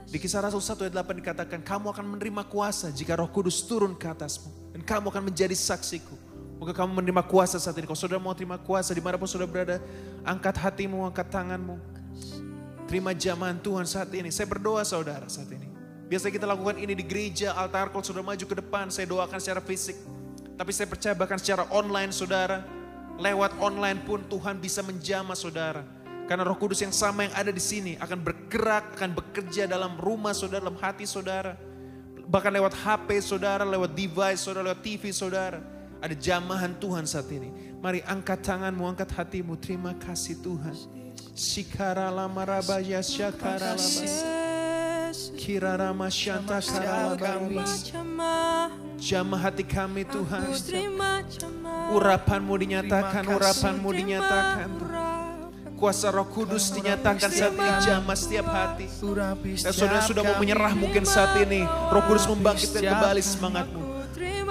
di 0.06 0.22
kisah 0.22 0.38
Rasul 0.38 0.62
1 0.62 0.86
ayat 0.86 0.94
8 0.94 1.18
dikatakan, 1.18 1.58
kamu 1.66 1.90
akan 1.90 2.06
menerima 2.14 2.46
kuasa 2.46 2.94
jika 2.94 3.18
Roh 3.18 3.26
Kudus 3.26 3.66
turun 3.66 3.98
ke 3.98 4.06
atasmu 4.06 4.70
dan 4.70 4.86
kamu 4.86 5.10
akan 5.10 5.22
menjadi 5.26 5.58
saksiku. 5.58 6.14
Moga 6.56 6.72
kamu 6.72 7.02
menerima 7.02 7.26
kuasa 7.28 7.60
saat 7.60 7.76
ini. 7.76 7.84
Kalau 7.84 7.98
saudara 7.98 8.22
mau 8.22 8.32
terima 8.32 8.56
kuasa 8.56 8.96
di 8.96 9.02
mana 9.04 9.20
pun 9.20 9.28
saudara 9.28 9.50
berada, 9.50 9.76
angkat 10.24 10.56
hatimu, 10.56 11.04
angkat 11.04 11.28
tanganmu. 11.28 11.76
Terima 12.88 13.12
zaman 13.12 13.60
Tuhan 13.60 13.84
saat 13.84 14.08
ini. 14.14 14.32
Saya 14.32 14.48
berdoa 14.48 14.80
saudara 14.86 15.28
saat 15.28 15.52
ini. 15.52 15.68
Biasa 16.06 16.30
kita 16.30 16.46
lakukan 16.46 16.78
ini 16.78 16.94
di 16.94 17.04
gereja, 17.04 17.52
altar 17.58 17.90
kalau 17.90 18.00
saudara 18.00 18.24
maju 18.24 18.44
ke 18.46 18.56
depan, 18.56 18.88
saya 18.88 19.04
doakan 19.10 19.36
secara 19.42 19.60
fisik. 19.60 19.98
Tapi 20.56 20.70
saya 20.72 20.88
percaya 20.88 21.12
bahkan 21.12 21.36
secara 21.36 21.68
online 21.68 22.14
saudara, 22.14 22.64
lewat 23.16 23.56
online 23.60 24.00
pun 24.04 24.24
Tuhan 24.28 24.60
bisa 24.60 24.84
menjamah 24.84 25.36
saudara. 25.36 25.82
Karena 26.26 26.42
roh 26.42 26.58
kudus 26.58 26.82
yang 26.82 26.90
sama 26.90 27.22
yang 27.30 27.34
ada 27.38 27.54
di 27.54 27.62
sini 27.62 27.94
akan 28.02 28.18
bergerak, 28.18 28.98
akan 28.98 29.14
bekerja 29.14 29.70
dalam 29.70 29.94
rumah 29.94 30.34
saudara, 30.34 30.66
dalam 30.66 30.78
hati 30.78 31.06
saudara. 31.06 31.54
Bahkan 32.26 32.50
lewat 32.50 32.74
HP 32.74 33.22
saudara, 33.22 33.62
lewat 33.62 33.94
device 33.94 34.42
saudara, 34.42 34.74
lewat 34.74 34.82
TV 34.82 35.14
saudara. 35.14 35.62
Ada 36.02 36.18
jamahan 36.18 36.74
Tuhan 36.76 37.06
saat 37.06 37.30
ini. 37.30 37.78
Mari 37.78 38.02
angkat 38.02 38.42
tanganmu, 38.42 38.84
angkat 38.84 39.14
hatimu. 39.14 39.54
Terima 39.62 39.94
kasih 39.94 40.42
Tuhan. 40.42 40.74
Shikara 41.32 42.10
lama 42.10 42.42
rabaya 42.42 42.98
syakara 43.00 43.78
lama. 43.78 44.35
Barabas. 47.14 47.94
Jamah 48.96 49.38
hati 49.38 49.62
kami 49.62 50.02
Tuhan. 50.02 50.50
Urapanmu 51.94 52.54
dinyatakan, 52.58 53.22
urapanmu 53.30 53.88
dinyatakan. 53.94 54.68
Kuasa 55.76 56.08
roh 56.08 56.24
kudus 56.24 56.72
dinyatakan 56.72 57.28
saat 57.28 57.52
ini 57.52 57.72
jamah 57.84 58.16
setiap 58.16 58.48
hati. 58.48 58.88
Dan 59.60 59.72
saudara 59.76 60.00
sudah 60.02 60.24
mau 60.24 60.36
menyerah 60.40 60.72
mungkin 60.72 61.04
saat 61.04 61.36
ini. 61.38 61.62
Roh 61.92 62.02
kudus 62.08 62.26
membangkitkan 62.26 62.82
kembali 62.82 63.22
semangatmu. 63.22 63.82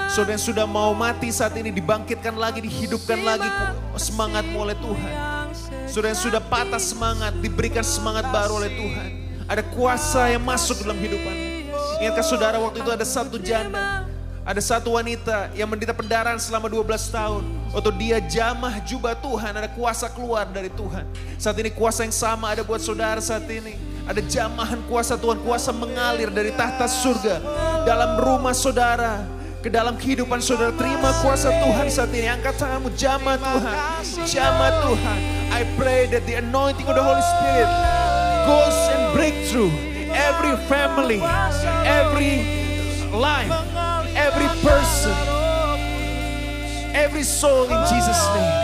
Saudara 0.05 0.37
yang 0.37 0.45
sudah 0.45 0.69
mau 0.69 0.93
mati 0.93 1.33
saat 1.33 1.57
ini 1.57 1.73
dibangkitkan 1.73 2.37
lagi, 2.37 2.61
dihidupkan 2.61 3.19
lagi 3.25 3.49
semangatmu 3.97 4.57
oleh 4.63 4.77
Tuhan. 4.77 5.13
Saudara 5.89 6.13
yang 6.13 6.23
sudah 6.23 6.41
patah 6.45 6.79
semangat, 6.79 7.33
diberikan 7.41 7.83
semangat 7.83 8.29
baru 8.29 8.61
oleh 8.61 8.71
Tuhan. 8.77 9.09
Ada 9.45 9.61
kuasa 9.61 10.33
yang 10.33 10.41
masuk 10.41 10.81
dalam 10.81 10.97
hidupanmu. 10.97 11.69
Ingatkah 12.01 12.25
saudara 12.25 12.57
waktu 12.57 12.81
itu 12.81 12.89
ada 12.89 13.05
satu 13.05 13.37
janda, 13.37 14.03
ada 14.41 14.57
satu 14.57 14.97
wanita 14.97 15.53
yang 15.53 15.69
menderita 15.69 15.93
pendarahan 15.93 16.41
selama 16.41 16.65
12 16.65 17.13
tahun. 17.13 17.43
Waktu 17.69 17.91
dia 18.01 18.17
jamah 18.25 18.81
jubah 18.81 19.13
Tuhan, 19.13 19.53
ada 19.53 19.69
kuasa 19.69 20.09
keluar 20.09 20.49
dari 20.49 20.73
Tuhan. 20.73 21.05
Saat 21.37 21.61
ini 21.61 21.69
kuasa 21.69 22.01
yang 22.03 22.15
sama 22.15 22.57
ada 22.57 22.65
buat 22.65 22.81
saudara 22.81 23.21
saat 23.21 23.45
ini. 23.45 23.77
Ada 24.05 24.21
jamahan 24.21 24.81
kuasa 24.89 25.17
Tuhan, 25.17 25.37
kuasa 25.41 25.69
mengalir 25.73 26.29
dari 26.33 26.49
tahta 26.53 26.89
surga. 26.89 27.41
Dalam 27.85 28.21
rumah 28.21 28.53
saudara, 28.53 29.25
ke 29.65 29.69
dalam 29.73 29.97
kehidupan 29.97 30.45
saudara 30.45 30.69
terima 30.77 31.09
kuasa 31.25 31.49
Tuhan 31.49 31.89
saat 31.89 32.13
ini 32.13 32.29
angkat 32.29 32.53
tanganmu 32.53 32.93
jamah 32.93 33.33
Tuhan 33.33 33.77
jamah 34.29 34.71
Tuhan 34.85 35.19
I 35.49 35.65
pray 35.73 36.05
that 36.13 36.21
the 36.29 36.37
anointing 36.37 36.85
of 36.85 36.93
the 36.93 37.01
Holy 37.01 37.25
Spirit 37.25 37.65
goes 38.45 38.77
and 38.93 39.03
breakthrough 39.13 39.73
every 40.13 40.55
family 40.69 41.19
every 41.83 42.45
life 43.11 43.51
every 44.15 44.47
person 44.63 45.35
every 46.95 47.23
soul 47.27 47.67
in 47.67 47.81
Jesus 47.91 48.19
name. 48.31 48.55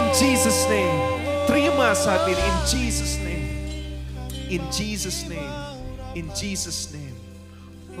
In 0.00 0.06
Jesus 0.16 0.58
name. 0.72 0.96
Terima 1.44 1.92
saat 1.92 2.24
ini 2.26 2.40
in 2.40 2.58
Jesus 2.64 3.20
name. 3.20 3.48
In 4.48 4.62
Jesus 4.72 5.28
name. 5.28 5.52
In 6.16 6.26
Jesus 6.32 6.90
name. 6.90 7.14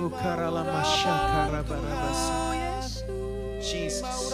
Oh 0.00 0.08
karala 0.12 0.64
masyakara 0.64 1.60
barabasa 1.64 2.34
Jesus. 3.60 4.32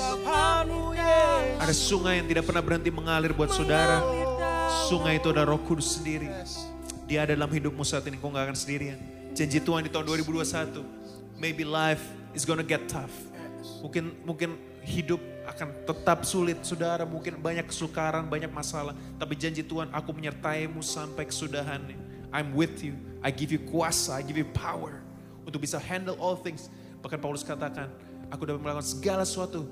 Ada 1.63 1.75
sungai 1.75 2.19
yang 2.19 2.27
tidak 2.27 2.47
pernah 2.47 2.63
berhenti 2.63 2.91
mengalir 2.91 3.31
buat 3.35 3.51
saudara. 3.51 4.03
Sungai 4.91 5.23
itu 5.23 5.31
ada 5.31 5.47
roh 5.47 5.63
kudus 5.63 5.99
sendiri 5.99 6.31
Dia 7.13 7.29
ada 7.29 7.37
dalam 7.37 7.53
hidupmu 7.53 7.85
saat 7.85 8.09
ini, 8.09 8.17
kau 8.17 8.33
gak 8.33 8.49
akan 8.49 8.57
sendirian. 8.57 8.97
Janji 9.37 9.61
Tuhan 9.61 9.85
di 9.85 9.93
tahun 9.93 10.09
2021 10.09 10.81
Maybe 11.37 11.61
life 11.61 12.01
is 12.33 12.49
gonna 12.49 12.65
get 12.65 12.89
tough. 12.89 13.13
Mungkin 13.85 14.17
mungkin 14.25 14.57
hidup 14.81 15.21
akan 15.45 15.85
tetap 15.85 16.25
sulit. 16.25 16.65
Saudara 16.65 17.05
Mungkin 17.05 17.37
banyak 17.37 17.69
kesukaran, 17.69 18.33
banyak 18.33 18.49
masalah. 18.49 18.97
Tapi 19.21 19.37
janji 19.37 19.61
Tuhan 19.61 19.93
aku 19.93 20.09
menyertaimu 20.17 20.81
sampai 20.81 21.29
kesudahannya 21.29 22.01
I'm 22.33 22.57
with 22.57 22.81
you, 22.81 22.97
I 23.21 23.29
give 23.29 23.53
you 23.53 23.61
kuasa, 23.61 24.17
I 24.17 24.25
give 24.25 24.41
you 24.41 24.49
power 24.49 25.05
Untuk 25.45 25.69
bisa 25.69 25.77
handle 25.77 26.17
all 26.17 26.41
things. 26.41 26.73
Bahkan 27.05 27.21
Paulus 27.21 27.45
katakan, 27.45 27.93
aku 28.33 28.49
dapat 28.49 28.65
melakukan 28.65 28.89
segala 28.89 29.29
sesuatu 29.29 29.69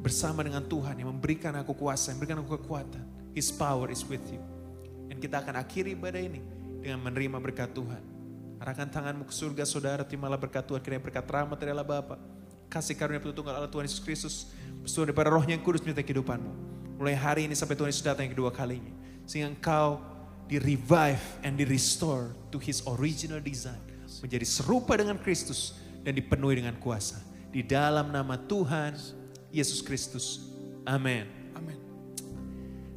bersama 0.00 0.40
dengan 0.40 0.64
Tuhan 0.64 0.96
yang 0.96 1.12
memberikan 1.12 1.52
aku 1.60 1.76
kuasa, 1.76 2.08
yang 2.08 2.24
memberikan 2.24 2.40
aku 2.40 2.56
kekuatan. 2.56 3.04
His 3.36 3.52
power 3.52 3.92
is 3.92 4.00
with 4.08 4.24
you. 4.32 4.40
Dan 5.12 5.20
kita 5.20 5.44
akan 5.44 5.60
akhiri 5.60 5.92
ibadah 5.92 6.24
ini 6.24 6.59
dengan 6.80 7.00
menerima 7.04 7.38
berkat 7.38 7.70
Tuhan. 7.76 8.02
Arahkan 8.60 8.92
tanganmu 8.92 9.24
ke 9.24 9.32
surga 9.32 9.64
saudara, 9.64 10.02
terimalah 10.04 10.36
berkat 10.36 10.64
Tuhan, 10.68 10.80
kiranya 10.84 11.00
berkat 11.00 11.24
rahmat 11.24 11.56
dari 11.56 11.72
Allah 11.72 11.86
Bapa. 11.86 12.20
Kasih 12.68 12.92
karunia 12.92 13.20
tunggal 13.20 13.56
Allah 13.56 13.72
Tuhan 13.72 13.88
Yesus 13.88 14.00
Kristus, 14.04 14.52
bersua 14.84 15.08
daripada 15.08 15.32
rohnya 15.32 15.56
yang 15.56 15.64
kudus 15.64 15.80
menyertai 15.80 16.04
kehidupanmu. 16.04 16.52
Mulai 17.00 17.16
hari 17.16 17.42
ini 17.48 17.56
sampai 17.56 17.72
Tuhan 17.72 17.88
Yesus 17.88 18.04
datang 18.04 18.28
yang 18.28 18.36
kedua 18.36 18.52
kalinya. 18.52 18.92
Sehingga 19.24 19.48
engkau 19.56 20.04
di 20.44 20.60
revive 20.60 21.24
and 21.40 21.56
di 21.56 21.64
restore 21.64 22.36
to 22.52 22.60
his 22.60 22.84
original 22.84 23.40
design. 23.40 23.80
Menjadi 24.20 24.44
serupa 24.44 25.00
dengan 25.00 25.16
Kristus 25.16 25.80
dan 26.04 26.12
dipenuhi 26.12 26.60
dengan 26.60 26.76
kuasa. 26.76 27.16
Di 27.48 27.64
dalam 27.64 28.12
nama 28.12 28.36
Tuhan 28.36 28.92
Yesus 29.48 29.80
Kristus. 29.80 30.52
Amin. 30.84 31.39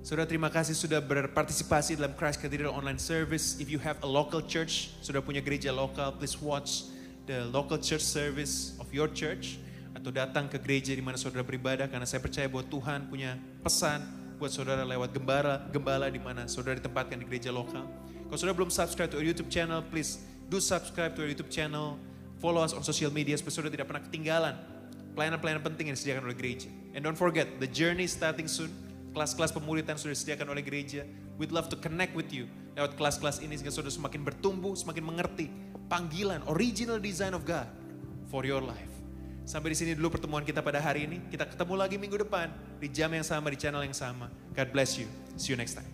Saudara 0.03 0.27
terima 0.27 0.51
kasih 0.51 0.75
sudah 0.75 0.99
berpartisipasi 0.99 1.95
dalam 1.95 2.11
Christ 2.19 2.43
Cathedral 2.43 2.75
online 2.75 2.99
service. 2.99 3.55
If 3.63 3.71
you 3.71 3.79
have 3.79 3.95
a 4.03 4.09
local 4.09 4.43
church, 4.43 4.91
sudah 4.99 5.23
punya 5.23 5.39
gereja 5.39 5.71
lokal, 5.71 6.11
please 6.19 6.35
watch 6.43 6.91
the 7.23 7.47
local 7.47 7.79
church 7.79 8.03
service 8.03 8.75
of 8.83 8.91
your 8.91 9.07
church 9.07 9.63
atau 9.95 10.11
datang 10.11 10.51
ke 10.51 10.59
gereja 10.59 10.91
di 10.91 10.99
mana 10.99 11.15
saudara 11.15 11.39
beribadah 11.39 11.87
karena 11.87 12.03
saya 12.03 12.19
percaya 12.19 12.51
bahwa 12.51 12.67
Tuhan 12.67 13.07
punya 13.07 13.39
pesan 13.63 14.03
buat 14.43 14.51
saudara 14.51 14.83
lewat 14.83 15.15
gembala 15.15 15.63
gembala 15.71 16.11
di 16.11 16.19
mana 16.19 16.51
saudara 16.51 16.75
ditempatkan 16.83 17.23
di 17.23 17.23
gereja 17.23 17.55
lokal. 17.55 17.87
Kalau 18.27 18.35
saudara 18.35 18.59
belum 18.59 18.75
subscribe 18.75 19.07
to 19.07 19.15
our 19.15 19.23
YouTube 19.23 19.47
channel, 19.47 19.79
please 19.87 20.19
do 20.51 20.59
subscribe 20.59 21.15
to 21.15 21.23
our 21.23 21.31
YouTube 21.31 21.47
channel. 21.47 21.95
Follow 22.43 22.59
us 22.59 22.75
on 22.75 22.83
social 22.83 23.07
media 23.07 23.39
supaya 23.39 23.55
saudara 23.55 23.71
tidak 23.71 23.87
pernah 23.87 24.03
ketinggalan 24.03 24.59
pelayanan-pelayanan 25.15 25.63
penting 25.63 25.85
yang 25.87 25.95
disediakan 25.95 26.27
oleh 26.27 26.35
gereja. 26.35 26.67
And 26.91 27.07
don't 27.07 27.15
forget, 27.15 27.47
the 27.63 27.71
journey 27.71 28.03
starting 28.11 28.51
soon. 28.51 28.82
Kelas-kelas 29.13 29.53
pemuritan 29.53 29.95
sudah 29.95 30.17
disediakan 30.17 30.51
oleh 30.51 30.65
gereja. 30.65 31.05
We'd 31.37 31.53
love 31.53 31.69
to 31.69 31.77
connect 31.77 32.17
with 32.17 32.33
you 32.33 32.49
lewat 32.73 32.97
kelas-kelas 32.97 33.45
ini 33.45 33.53
sehingga 33.53 33.69
saudara 33.69 33.93
semakin 33.93 34.25
bertumbuh, 34.25 34.73
semakin 34.73 35.03
mengerti 35.05 35.47
panggilan, 35.85 36.41
original 36.49 36.97
design 36.97 37.37
of 37.37 37.45
God 37.45 37.69
for 38.33 38.41
your 38.43 38.65
life. 38.65 38.89
Sampai 39.43 39.75
di 39.75 39.77
sini 39.77 39.91
dulu 39.93 40.17
pertemuan 40.17 40.41
kita 40.41 40.63
pada 40.63 40.79
hari 40.79 41.05
ini. 41.05 41.19
Kita 41.27 41.45
ketemu 41.45 41.75
lagi 41.75 41.99
minggu 41.99 42.15
depan 42.15 42.49
di 42.79 42.87
jam 42.89 43.11
yang 43.11 43.27
sama, 43.27 43.51
di 43.51 43.59
channel 43.59 43.83
yang 43.83 43.95
sama. 43.95 44.31
God 44.55 44.71
bless 44.71 44.97
you. 44.97 45.05
See 45.35 45.51
you 45.53 45.59
next 45.59 45.77
time. 45.77 45.91